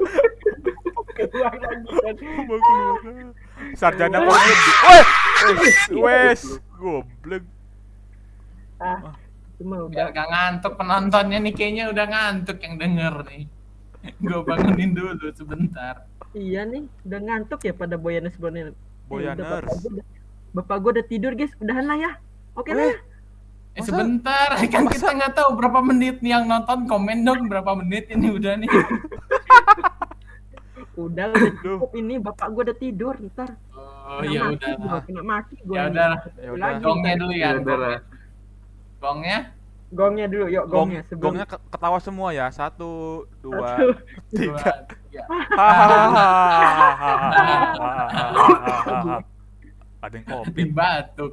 Sarjana 3.78 4.18
komedi. 4.22 4.70
Wes, 4.88 5.10
wes, 5.54 5.78
wes, 5.94 6.42
goblok. 6.80 7.44
Ah, 8.84 9.16
cuma 9.56 9.88
udah 9.88 10.12
gak 10.12 10.28
ngantuk 10.28 10.74
penontonnya 10.76 11.40
nih 11.40 11.54
kayaknya 11.56 11.88
udah 11.88 12.06
ngantuk 12.10 12.60
yang 12.60 12.76
denger 12.76 13.16
nih 13.32 13.48
gue 14.20 14.40
bangunin 14.44 14.92
dulu 14.92 15.16
sebentar 15.32 16.04
Iya 16.34 16.66
nih, 16.66 16.90
udah 17.06 17.20
ngantuk 17.22 17.62
ya 17.62 17.78
pada 17.78 17.94
Boyaners 17.94 18.34
Boyaners. 18.42 18.74
Boyaners. 19.06 19.70
bapak, 20.50 20.78
gua 20.82 20.92
udah, 20.98 21.06
tidur 21.06 21.38
guys, 21.38 21.54
udahan 21.62 21.86
lah 21.86 21.98
ya. 21.98 22.12
Oke 22.58 22.74
lah. 22.74 22.90
Ya. 23.74 23.80
eh 23.80 23.84
sebentar 23.84 24.48
kan 24.70 24.84
kita 24.86 25.10
nggak 25.12 25.34
tahu 25.34 25.50
berapa 25.58 25.80
menit 25.82 26.22
nih 26.22 26.32
yang 26.32 26.46
nonton 26.46 26.86
komen 26.86 27.22
dong 27.22 27.50
berapa 27.50 27.74
menit 27.76 28.10
ini 28.10 28.30
udah 28.30 28.54
nih 28.56 28.70
Udah 30.94 31.26
udah 31.26 31.52
cukup 31.58 31.92
ini 31.98 32.22
bapak 32.22 32.54
gua 32.54 32.70
udah 32.70 32.78
tidur 32.78 33.18
ntar. 33.18 33.58
Oh, 33.74 34.22
Oh 34.22 34.22
ya 34.22 34.46
maki 34.46 34.54
udah 34.54 34.72
gua, 34.78 34.98
kena 35.02 35.22
maki 35.26 35.56
gua. 35.66 35.74
Ya 35.74 35.84
udah. 35.90 36.06
Ya 36.38 36.50
Gongnya 36.78 37.14
dulu 37.18 37.34
Ya 37.34 37.50
ya. 37.58 38.00
Gongnya. 39.02 39.40
Gongnya 39.94 40.26
dulu, 40.26 40.46
yuk 40.50 40.66
Gong, 40.66 40.90
gongnya 40.90 41.02
sebelum 41.06 41.22
gongnya 41.38 41.46
ke- 41.46 41.62
ketawa 41.70 41.98
semua 42.02 42.30
ya. 42.34 42.50
Satu, 42.50 43.26
dua, 43.42 43.78
Satu. 43.78 43.94
Tiga. 44.34 44.74
hahaha. 45.54 46.26
Ada 50.02 50.16
yang 50.18 50.26
covid. 50.26 50.68
Batuk. 50.74 51.32